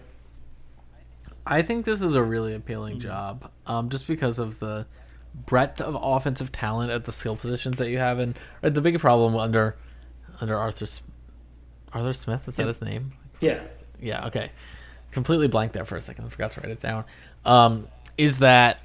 [1.46, 3.08] I think this is a really appealing Mm-hmm.
[3.08, 4.86] job, um, just because of the
[5.34, 8.98] breadth of offensive talent at the skill positions that you have, and or the big
[8.98, 9.76] problem under
[10.40, 10.86] under Arthur
[11.92, 13.12] Arthur Smith is that his name?
[13.40, 13.60] Yeah.
[14.00, 14.50] Yeah, okay.
[15.10, 16.24] Completely blanked there for a second.
[16.24, 17.04] I forgot to write it down.
[17.44, 18.78] Um, is that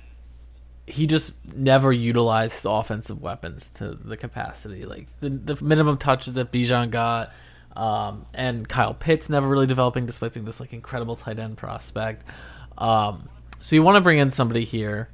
[0.87, 4.85] he just never utilized his offensive weapons to the capacity.
[4.85, 7.31] Like the, the minimum touches that Bijan got,
[7.75, 12.23] um, and Kyle Pitts never really developing despite being this like incredible tight end prospect.
[12.77, 13.29] Um,
[13.61, 15.09] so you want to bring in somebody here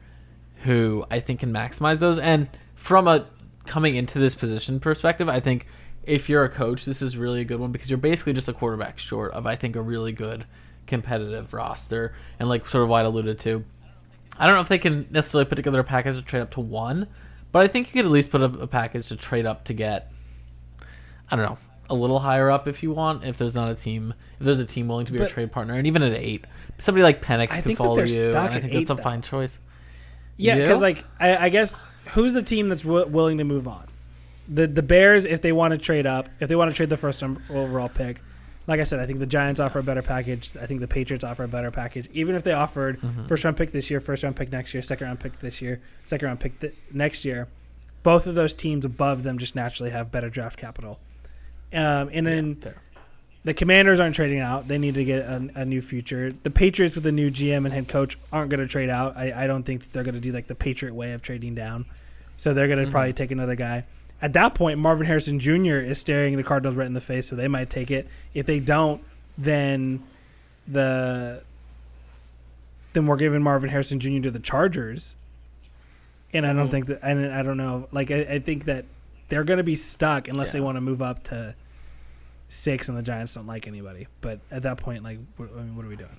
[0.64, 2.20] who I think can maximize those.
[2.20, 3.26] And from a
[3.66, 5.68] coming into this position perspective, I think
[6.04, 8.54] if you're a coach, this is really a good one because you're basically just a
[8.54, 10.46] quarterback short of I think a really good
[10.88, 12.14] competitive roster.
[12.40, 13.64] And like sort of what I alluded to,
[14.38, 16.60] I don't know if they can necessarily put together a package to trade up to
[16.60, 17.08] one,
[17.52, 19.74] but I think you could at least put up a package to trade up to
[19.74, 20.12] get
[21.30, 21.58] I don't know
[21.92, 23.24] a little higher up if you want.
[23.24, 25.52] If there's not a team, if there's a team willing to be a But- trade
[25.52, 26.46] partner, and even at eight,
[26.80, 28.08] somebody like Penix I could follow you.
[28.08, 29.04] stuck and I at think eight, that's a though.
[29.04, 29.60] fine choice.
[30.38, 33.86] Yeah, because like I, I guess who's the team that's w- willing to move on?
[34.50, 36.98] The the Bears, if they want to trade up, if they want to trade the
[36.98, 38.22] first overall pick,
[38.68, 40.52] like I said, I think the Giants offer a better package.
[40.60, 42.10] I think the Patriots offer a better package.
[42.14, 43.26] Even if they offered Mm-hmm.
[43.26, 45.80] first round pick this year, first round pick next year, second round pick this year,
[46.06, 47.48] second round pick th- next year,
[48.04, 51.00] both of those teams above them just naturally have better draft capital.
[51.74, 52.82] Um, and then Fair.
[53.44, 54.68] the Commanders aren't trading out.
[54.68, 56.34] They need to get a, a new future.
[56.44, 59.16] The Patriots with a new GM and head coach aren't going to trade out.
[59.16, 61.56] I, I don't think that they're going to do like the Patriot way of trading
[61.56, 61.86] down.
[62.38, 63.86] So they're going to probably take another guy.
[64.22, 65.78] At that point, Marvin Harrison Jr.
[65.78, 68.08] is staring the Cardinals right in the face, so they might take it.
[68.34, 69.04] If they don't,
[69.38, 70.04] then
[70.68, 71.44] the
[72.94, 74.22] then we're giving Marvin Harrison Jr.
[74.24, 75.16] to the Chargers.
[76.34, 77.88] And I don't think that, and I don't know.
[77.92, 78.86] Like I, I think that
[79.30, 81.56] they're going to be stuck unless they want to move up to
[82.52, 84.08] six, and the Giants don't like anybody.
[84.22, 86.16] But at that point, like, what, I mean, what are we doing?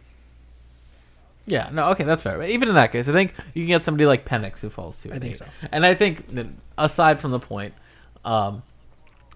[1.47, 2.39] Yeah, no, okay, that's fair.
[2.39, 5.01] But even in that case, I think you can get somebody like Penix who falls
[5.03, 5.09] to.
[5.11, 5.37] I think eight.
[5.39, 5.47] so.
[5.73, 6.25] And I think
[6.79, 7.75] aside from the point,
[8.25, 8.63] um,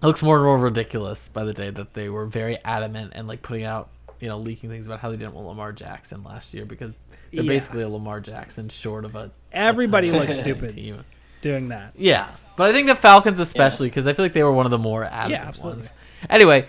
[0.01, 3.27] it looks more and more ridiculous by the day that they were very adamant and
[3.27, 3.89] like putting out,
[4.21, 6.93] you know, leaking things about how they didn't want Lamar Jackson last year because
[7.33, 7.47] they're Yeah.
[7.49, 11.03] basically a Lamar Jackson short of a Everybody a looks stupid team.
[11.41, 11.91] doing that.
[11.97, 14.71] Yeah, but I think the Falcons especially because I feel like they were one of
[14.71, 15.79] the more adamant Yeah, absolutely.
[15.81, 15.93] ones.
[16.29, 16.67] Anyway,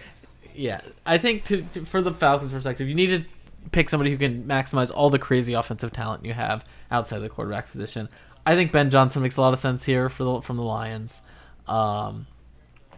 [0.58, 3.30] yeah, I think to, to, for the Falcons' perspective, you need to
[3.70, 7.70] pick somebody who can maximize all the crazy offensive talent you have outside the quarterback
[7.70, 8.08] position.
[8.44, 11.22] I think Ben Johnson makes a lot of sense here for the from the Lions.
[11.66, 12.26] Um,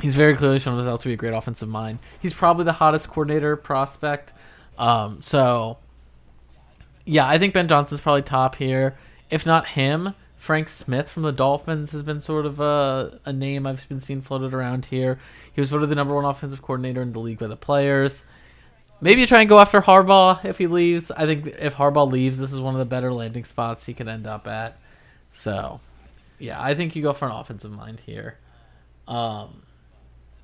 [0.01, 1.99] he's very clearly shown himself to be a great offensive mind.
[2.21, 4.33] He's probably the hottest coordinator prospect.
[4.79, 5.79] Um, so
[7.05, 8.97] yeah, I think Ben Johnson's probably top here.
[9.29, 13.67] If not him, Frank Smith from the Dolphins has been sort of a, a name
[13.67, 15.19] I've been seeing floated around here.
[15.53, 18.25] He was voted the number one offensive coordinator in the league by the players.
[19.03, 21.11] Maybe you try and go after Harbaugh if he leaves.
[21.11, 24.09] I think if Harbaugh leaves, this is one of the better landing spots he could
[24.09, 24.79] end up at.
[25.31, 25.81] So,
[26.39, 28.39] yeah, I think you go for an offensive mind here.
[29.07, 29.63] Um,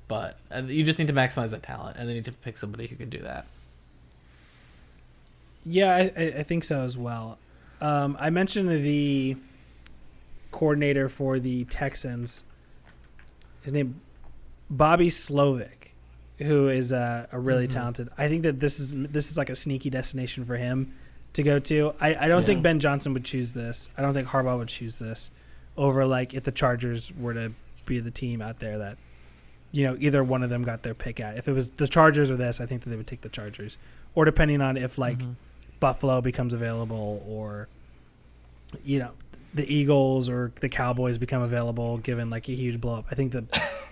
[0.07, 0.37] but
[0.67, 3.09] you just need to maximize that talent, and they need to pick somebody who can
[3.09, 3.47] do that.
[5.65, 7.39] Yeah, I, I I think so as well.
[7.81, 9.37] Um, I mentioned the
[10.57, 12.43] coordinator for the Texans.
[13.61, 14.01] His name,
[14.71, 15.91] Bobby Slowik,
[16.39, 17.77] who is a, a really mm-hmm.
[17.77, 18.09] talented.
[18.17, 20.95] I think that this is this is like a sneaky destination for him
[21.33, 21.93] to go to.
[22.01, 23.91] I, I don't think Ben Johnson would choose this.
[23.97, 25.29] I don't think Harbaugh would choose this
[25.77, 27.51] over like if the Chargers were to
[27.85, 28.97] be the team out there that
[29.71, 31.37] you know either one of them got their pick at.
[31.37, 33.77] If it was the Chargers or this, I think that they would take the Chargers.
[34.15, 35.33] Or depending on if like mm-hmm.
[35.79, 37.67] Buffalo becomes available or
[38.83, 39.11] you know
[39.53, 43.05] the Eagles or the Cowboys become available given like a huge blow up.
[43.09, 43.45] I think that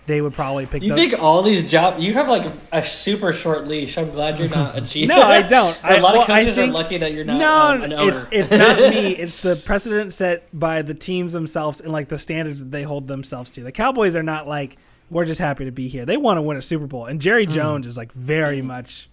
[0.05, 0.99] they would probably pick You those.
[0.99, 2.03] think all these jobs?
[2.03, 3.97] You have like a super short leash.
[3.97, 5.07] I'm glad you're not a GM.
[5.15, 5.79] No, I don't.
[5.83, 8.13] a lot I- of coaches think- are lucky that you're not no, um, an owner.
[8.13, 9.15] it's it's not me.
[9.17, 13.07] It's the precedent set by the teams themselves and like the standards that they hold
[13.07, 13.61] themselves to.
[13.61, 14.77] The Cowboys are not like
[15.09, 16.05] we're just happy to be here.
[16.05, 19.09] They want to win a Super Bowl, and Jerry Jones is like very much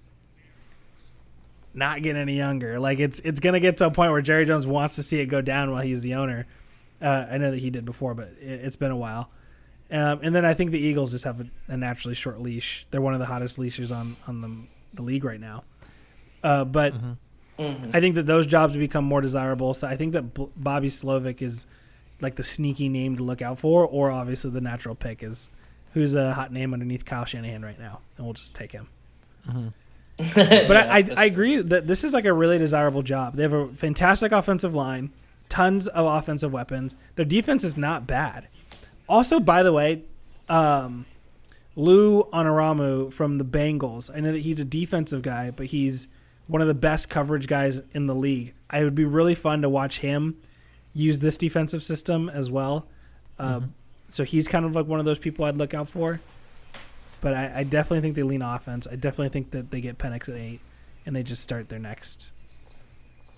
[1.74, 2.78] not get any younger.
[2.78, 5.26] Like it's it's gonna get to a point where Jerry Jones wants to see it
[5.26, 6.46] go down while he's the owner.
[7.00, 9.30] Uh, I know that he did before, but it, it's been a while.
[9.90, 12.86] Um, and then I think the Eagles just have a, a naturally short leash.
[12.90, 14.50] They're one of the hottest leashes on on the,
[14.94, 15.64] the league right now.
[16.42, 16.94] Uh, but
[17.58, 19.74] I think that those jobs become more desirable.
[19.74, 21.66] So I think that B- Bobby Slowik is
[22.20, 25.50] like the sneaky name to look out for, or obviously the natural pick is
[25.92, 28.88] who's a hot name underneath Kyle Shanahan right now, and we'll just take him.
[30.34, 33.34] But I, I, I agree that this is like a really desirable job.
[33.34, 35.10] They have a fantastic offensive line,
[35.48, 36.94] tons of offensive weapons.
[37.16, 38.48] Their defense is not bad.
[39.08, 40.02] Also, by the way,
[40.48, 41.06] um,
[41.74, 44.14] Lou Anarumo from the Bengals.
[44.14, 46.08] I know that he's a defensive guy, but he's
[46.46, 48.54] one of the best coverage guys in the league.
[48.72, 50.36] It would be really fun to watch him
[50.94, 52.86] use this defensive system as well.
[53.38, 53.62] Uh,
[54.08, 56.20] So he's kind of like one of those people I'd look out for.
[57.22, 58.86] But I, I definitely think they lean offense.
[58.90, 60.60] I definitely think that they get Penix at eight,
[61.06, 62.30] and they just start their next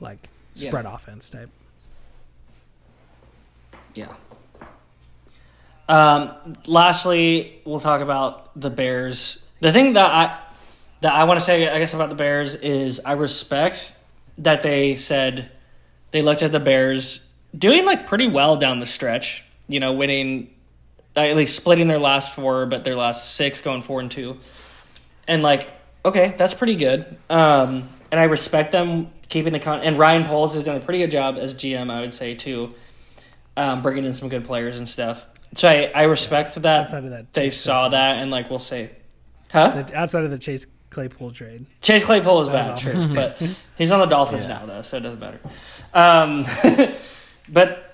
[0.01, 0.71] like Yeah.
[0.71, 1.51] spread offense type.
[3.95, 4.13] Yeah.
[5.89, 9.39] Um, lastly, we'll talk about the Bears.
[9.61, 10.41] The thing that I
[11.03, 13.95] that I want to say, I guess, about the Bears is I respect
[14.39, 15.51] that they said
[16.11, 17.25] they looked at the Bears
[17.57, 19.45] doing like pretty well down the stretch.
[19.69, 20.54] You know, winning
[21.17, 24.39] at least splitting their last four, but their last six going four and two,
[25.29, 25.69] and like
[26.05, 27.17] okay, that's pretty good.
[27.31, 29.81] Um, and I respect them keeping the con.
[29.81, 32.75] And Ryan Poles has done a pretty good job as GM, I would say too
[33.57, 35.25] um, bringing in some good players and stuff.
[35.57, 38.91] So I, I respect that Outside of that they saw that and like we'll say,
[39.51, 39.83] huh?
[39.83, 43.41] The, outside of the Chase Claypool trade, Chase Claypool is bad, true, but
[43.77, 44.59] he's on the Dolphins Yeah.
[44.61, 45.41] now though, so it doesn't matter.
[45.93, 46.45] Um,
[47.49, 47.94] but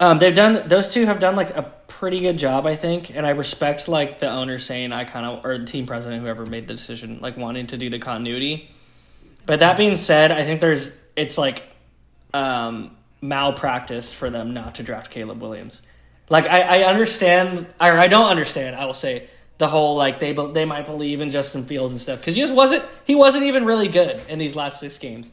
[0.00, 3.26] um, they've done those two have done like a pretty good job, I think, and
[3.26, 6.66] I respect like the owner saying I kind of or the team president whoever made
[6.66, 8.70] the decision like wanting to do the continuity.
[9.44, 11.62] But that being said, I think there's it's like
[12.32, 15.82] um, malpractice for them not to draft Caleb Williams.
[16.30, 18.76] Like I, I understand, or I don't understand.
[18.76, 19.28] I will say
[19.58, 22.54] the whole like they they might believe in Justin Fields and stuff because he just
[22.54, 25.30] wasn't he wasn't even really good in these last six games.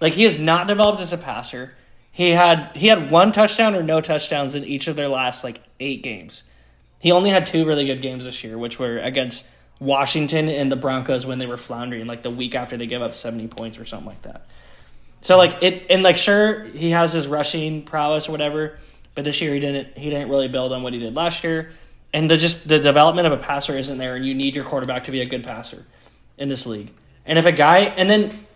[0.00, 1.72] Like he has not developed as a passer.
[2.14, 5.60] He had he had one touchdown or no touchdowns in each of their last like
[5.80, 6.44] eight games.
[7.00, 9.48] He only had two really good games this year, which were against
[9.80, 13.14] Washington and the Broncos when they were floundering, like the week after they gave up
[13.14, 14.46] seventy points or something like that.
[15.22, 18.78] So like it and like sure he has his rushing prowess or whatever,
[19.16, 21.72] but this year he didn't he didn't really build on what he did last year.
[22.12, 25.02] And the just the development of a passer isn't there and you need your quarterback
[25.04, 25.84] to be a good passer
[26.38, 26.92] in this league.
[27.26, 28.46] And if a guy and then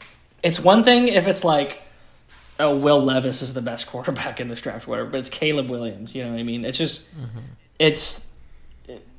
[0.44, 1.82] it's one thing if it's like
[2.58, 5.70] oh Will Levis is the best quarterback in this draft or whatever, but it's Caleb
[5.70, 6.64] Williams, you know what I mean?
[6.64, 7.40] It's just mm-hmm.
[7.78, 8.24] it's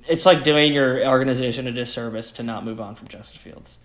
[0.07, 3.77] it's like doing your organization a disservice to not move on from Justin Fields.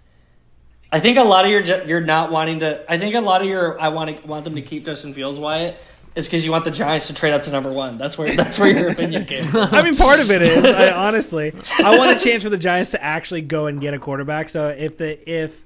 [0.91, 2.85] I think a lot of your you're not wanting to.
[2.91, 5.39] I think a lot of your I want to want them to keep Justin Fields
[5.39, 5.77] Wyatt
[6.15, 7.99] is because you want the Giants to trade up to number one.
[7.99, 9.49] That's where that's where your opinion came.
[9.49, 9.75] from.
[9.75, 12.93] I mean, part of it is I, honestly, I want a chance for the Giants
[12.93, 14.49] to actually go and get a quarterback.
[14.49, 15.65] So if the if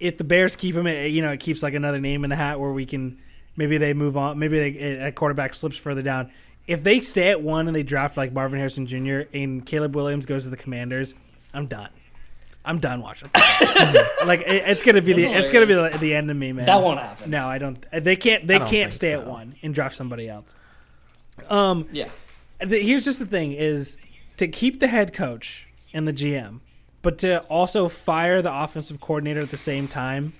[0.00, 2.36] if the Bears keep him, it, you know, it keeps like another name in the
[2.36, 3.18] hat where we can
[3.56, 4.38] maybe they move on.
[4.38, 6.30] Maybe they, a quarterback slips further down.
[6.66, 9.22] If they stay at one and they draft like Marvin Harrison Jr.
[9.34, 11.14] and Caleb Williams goes to the Commanders,
[11.52, 11.90] I'm done.
[12.64, 13.30] I'm done watching.
[14.26, 16.52] like it, it's gonna be the That's it's gonna be the, the end of me,
[16.52, 16.66] man.
[16.66, 17.30] That won't happen.
[17.30, 17.84] No, I don't.
[17.90, 18.46] They can't.
[18.46, 19.22] They can't stay so.
[19.22, 20.54] at one and draft somebody else.
[21.48, 22.08] Um, Yeah.
[22.60, 23.96] the, here's just the thing: is
[24.36, 26.60] to keep the head coach and the GM,
[27.02, 30.32] but to also fire the offensive coordinator at the same time.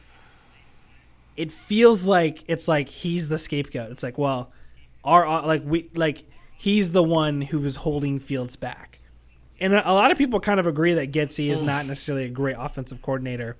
[1.36, 3.90] It feels like it's like he's the scapegoat.
[3.90, 4.52] It's like, well,
[5.04, 6.24] our uh, like we like
[6.58, 9.00] he's the one who was holding Fields back,
[9.58, 12.56] and a, lot of people kind of agree that Getsy is not necessarily a great
[12.58, 13.56] offensive coordinator.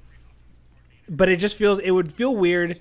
[1.09, 2.80] But it just feels it would feel weird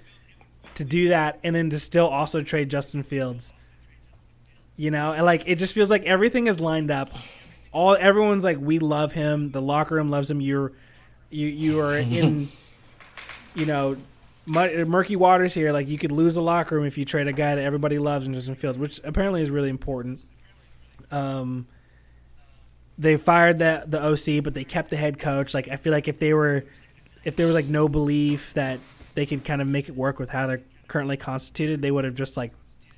[0.76, 3.53] to do that and then to still also trade Justin Fields
[4.80, 7.11] you know, and like it just feels like everything is lined up.
[7.72, 9.51] All everyone's like, we love him.
[9.51, 10.41] The locker room loves him.
[10.41, 10.72] You're,
[11.30, 12.49] you you are in,
[13.55, 13.97] you know,
[14.45, 15.72] murky waters here.
[15.72, 18.26] Like you could lose the locker room if you trade a guy that everybody loves
[18.26, 20.22] in Justin Fields, which apparently is really important.
[21.11, 21.67] Um,
[22.97, 25.53] they fired that the OC, but they kept the head coach.
[25.53, 26.65] Like I feel like if they were,
[27.24, 28.80] if there was like no belief that
[29.15, 32.15] they could kind of make it work with how they're currently constituted, they would have
[32.15, 32.51] just like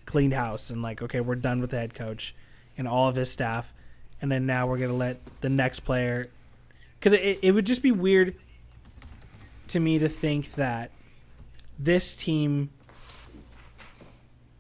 [0.05, 2.33] cleaned house and like, okay, we're done with the head coach
[2.77, 3.73] and all of his staff,
[4.21, 6.29] and then now we're gonna let the next player,
[6.99, 8.35] because it, it would just be weird
[9.67, 10.91] to me to think that
[11.79, 12.69] this team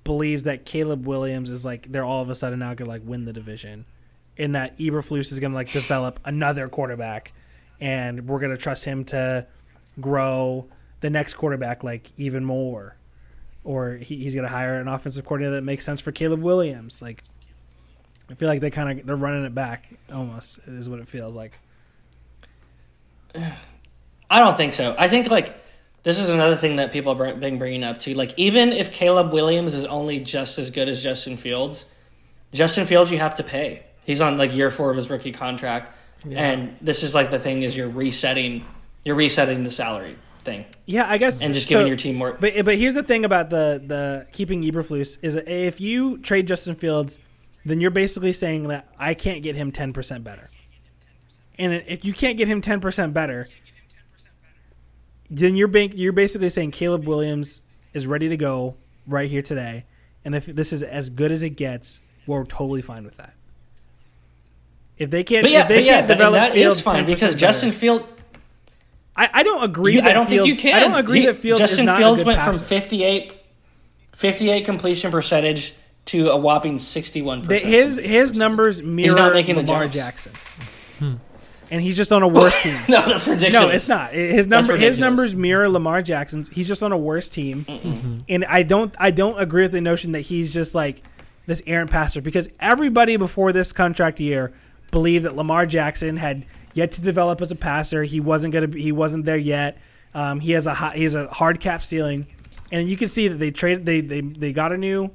[0.03, 3.25] believes that Caleb Williams is like they're all of a sudden now gonna like win
[3.25, 3.85] the division,
[4.37, 7.33] and that Eberflus is gonna like develop another quarterback,
[7.79, 9.45] and we're gonna trust him to
[9.99, 10.67] grow
[11.01, 12.95] the next quarterback like even more
[13.63, 17.01] or he, he's to hire an offensive coordinator that makes sense for Caleb Williams.
[17.01, 17.23] Like,
[18.31, 21.35] I feel like they kind of they're running it back almost is what it feels
[21.35, 21.59] like.
[23.35, 24.95] I don't think so.
[24.97, 25.55] I think like
[26.03, 28.13] this is another thing that people have been bringing up too.
[28.13, 31.85] Like even if Caleb Williams is only just as good as Justin Fields,
[32.53, 33.83] Justin Fields you have to pay.
[34.03, 35.95] He's on like year four of his rookie contract,
[36.29, 38.65] and this is like the thing is you're resetting,
[39.03, 42.33] you're resetting the salary thing, Yeah, I guess and just so- giving your team more.
[42.33, 46.73] But but here's the thing about the the keeping Eberflus is if you trade Justin
[46.73, 47.19] Fields,
[47.65, 50.49] then you're basically saying that I can't get him ten percent better.
[51.57, 53.47] And if you can't get him ten percent better,
[55.29, 57.61] then you're bank, you're basically saying Caleb Williams
[57.93, 59.85] is ready to go right here today,
[60.25, 63.33] and if this is as good as it gets, we're totally fine with that.
[64.97, 67.03] If they can't, But yeah, if they yeah, can't that, develop that Fields is fine
[67.03, 68.07] 10% because better- Justin Field.
[69.15, 69.95] I, I don't agree.
[69.95, 70.77] You, that I don't Fields, think you can.
[70.77, 72.59] I don't agree He- that Fields Justin Fields went passer.
[72.59, 73.33] from 58,
[74.15, 75.73] 58 completion percentage
[76.05, 77.65] to a whopping sixty-one The, percent.
[77.65, 79.95] his his numbers mirror making the Lamar jumps.
[79.95, 80.31] Jackson,
[81.69, 82.77] and he's just on a worse team.
[82.89, 83.53] no, that's ridiculous.
[83.53, 84.11] No, it's not.
[84.13, 86.49] His number his numbers mirror Lamar Jackson's.
[86.49, 90.11] He's just on a worse team, and I don't I don't agree with the notion
[90.13, 91.01] that he's just like
[91.45, 94.53] this errant passer because everybody before this contract year
[94.91, 98.03] believed that Lamar Jackson had yet to develop as a passer.
[98.03, 99.77] He wasn't gonna be, he wasn't there yet.
[100.13, 102.27] Um, he has a high, he has a hard cap ceiling,
[102.71, 105.09] and you can see that they traded they they they got a new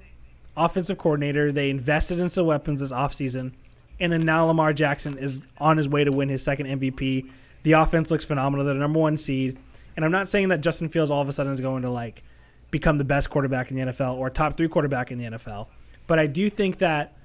[0.56, 1.52] offensive coordinator.
[1.52, 3.52] They invested in some weapons this offseason.
[4.00, 7.30] And then now Lamar Jackson is on his way to win his second MVP.
[7.62, 8.64] The offense looks phenomenal.
[8.64, 9.58] They're the number one seed.
[9.96, 12.22] And I'm not saying that Justin Fields all of a sudden is going to like
[12.70, 15.68] become the best quarterback in the NFL or top three quarterback in the NFL.
[16.06, 17.16] But I do think that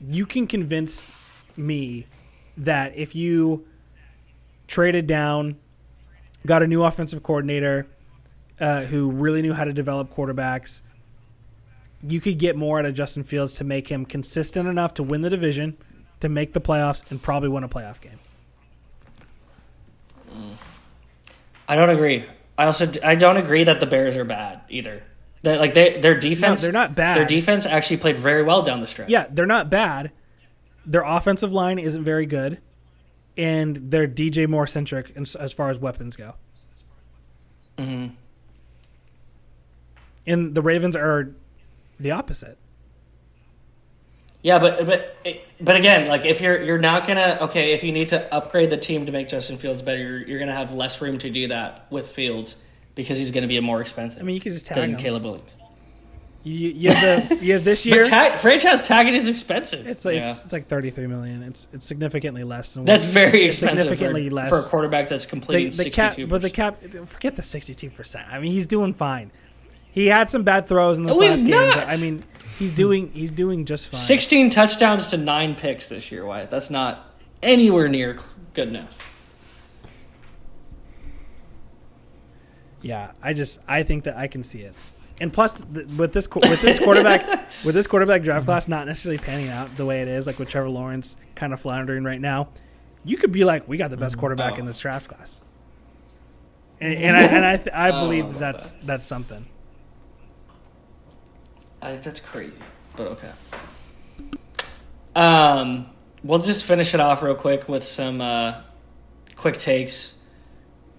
[0.00, 1.16] you can convince
[1.56, 2.06] me
[2.58, 3.66] that if you
[4.66, 5.56] traded down,
[6.44, 7.86] got a new offensive coordinator
[8.60, 10.82] uh, who really knew how to develop quarterbacks,
[12.02, 15.20] you could get more out of Justin Fields to make him consistent enough to win
[15.22, 15.76] the division
[16.20, 18.18] to make the playoffs and probably win a playoff game.
[21.68, 22.24] I don't agree.
[22.58, 25.02] I also I don't agree that the Bears are bad either.
[25.42, 27.18] That like they their defense they're not bad.
[27.18, 29.08] Their defense actually played very well down the stretch.
[29.08, 30.12] Yeah, they're not bad.
[30.84, 32.60] Their offensive line isn't very good,
[33.36, 36.34] and they're DJ Moore centric as far as weapons go.
[37.78, 38.06] hmm
[40.26, 41.34] And the Ravens are
[41.98, 42.58] the opposite.
[44.42, 45.16] Yeah, but but
[45.60, 48.76] but again, like if you're you're not gonna okay, if you need to upgrade the
[48.76, 51.86] team to make Justin Fields better, you're, you're gonna have less room to do that
[51.90, 52.54] with Fields
[52.94, 54.20] because he's gonna be a more expensive.
[54.20, 55.00] I mean, you could just tag than them.
[55.00, 55.50] Caleb Williams.
[56.44, 58.04] You, you have the you have this year.
[58.04, 59.84] Tag, franchise tagging is expensive.
[59.88, 60.36] it's like Yeah.
[60.44, 61.42] it's like thirty three million.
[61.42, 65.24] It's it's significantly less than that's very expensive significantly for, less for a quarterback that's
[65.24, 66.28] the, completing the cap, sixty two.
[66.28, 66.80] but the cap.
[67.06, 68.28] Forget the sixty two percent.
[68.30, 69.32] I mean, he's doing fine.
[69.96, 72.22] He had some bad throws in this No, last game, but I mean,
[72.58, 73.98] he's doing he's doing just fine.
[73.98, 76.22] sixteen touchdowns to nine picks this year.
[76.26, 78.18] Wyatt, that's not anywhere near
[78.52, 78.94] good enough.
[82.82, 84.74] Yeah, I just I think that I can see it.
[85.18, 89.48] And plus, with this with this quarterback with this quarterback draft class not necessarily panning
[89.48, 92.50] out the way it is, like with Trevor Lawrence kind of floundering right now,
[93.02, 94.20] you could be like, we got the best mm-hmm.
[94.20, 94.58] quarterback Oh.
[94.58, 95.42] in this draft class.
[96.82, 99.46] And, and I and I th- I oh, I believe that about that's that's something.
[101.86, 102.58] I, that's crazy,
[102.96, 103.30] but okay.
[105.14, 105.86] Um,
[106.24, 108.62] we'll just finish it off real quick with some uh,
[109.36, 110.14] quick takes.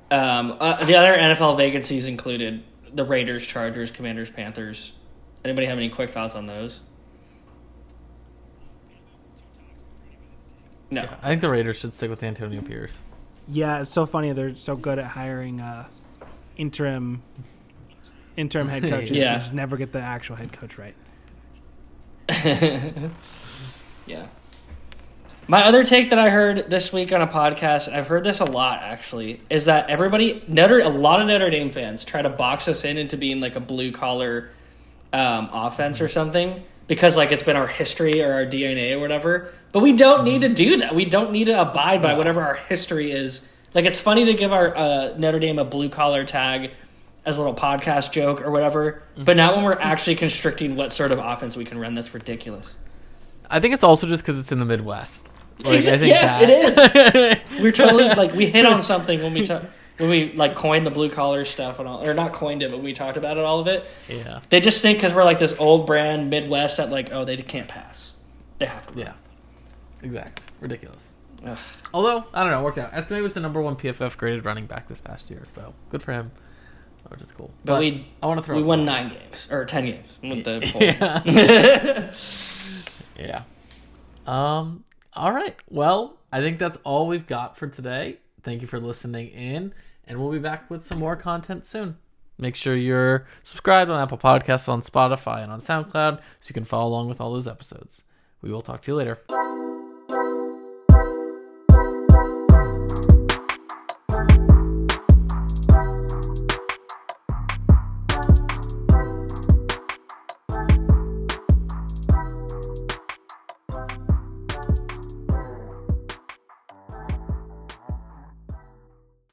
[0.10, 2.64] Um, uh, the other NFL vacancies included
[2.94, 4.94] the Raiders, Chargers, Commanders, Panthers.
[5.44, 6.80] Anybody have any quick thoughts on those?
[10.90, 11.02] No.
[11.22, 12.98] I think the Raiders should stick with Antonio Pierce.
[13.50, 15.88] Yeah, it's so funny they're so good at hiring uh,
[16.56, 17.24] interim
[18.38, 19.18] interim head coaches.
[19.18, 19.34] Yeah.
[19.34, 20.96] Just never get the actual head coach right.
[24.08, 24.28] Yeah.
[25.50, 28.46] My other take that I heard this week on a podcast, I've heard this a
[28.46, 32.68] lot actually, is that everybody Notre a lot of Notre Dame fans try to box
[32.68, 34.50] us in into being like a blue collar
[35.14, 39.54] um, offense or something because like it's been our history or our DNA or whatever.
[39.72, 40.96] But we don't need to do that.
[40.96, 43.46] We don't need to abide by whatever our history is.
[43.74, 46.72] Like it's funny to give our uh, Notre Dame a blue collar tag
[47.28, 49.04] as a little podcast joke or whatever.
[49.18, 52.76] But now when we're actually constricting what sort of offense we can run, that's ridiculous.
[53.50, 55.28] I think it's also just because it's in the Midwest.
[55.60, 57.52] Like, Exa- I think yes, that- it is.
[57.62, 59.64] We're totally like we hit on something when we ta-
[59.98, 62.82] when we like coined the blue collar stuff and all, or not coined it, but
[62.84, 63.84] we talked about it all of it.
[64.08, 67.36] yeah, They just think because we're like this old brand Midwest that like oh they
[67.38, 68.14] can't pass,
[68.60, 69.00] they have to.
[69.00, 69.14] yeah,
[70.04, 70.46] exactly.
[70.60, 71.16] Ridiculous.
[71.46, 71.58] Ugh.
[71.94, 72.94] Although I don't know, it worked out.
[72.94, 76.14] Estime was the number one PFF graded running back this past year, so good for
[76.14, 76.32] him.
[77.10, 77.52] Which is cool.
[77.64, 78.56] But, we I want to throw.
[78.58, 82.14] we a- won nine games or ten games with the
[83.18, 83.44] Yeah.
[84.28, 84.60] yeah.
[84.60, 84.84] Um.
[85.14, 85.56] All right.
[85.70, 88.18] Well, I think that's all we've got for today.
[88.44, 89.74] Thank you for listening in,
[90.06, 91.98] and we'll be back with some more content soon.
[92.38, 96.66] Make sure you're subscribed on Apple Podcasts, on Spotify, and on SoundCloud so you can
[96.66, 98.04] follow along with all those episodes.
[98.42, 99.20] We will talk to you later.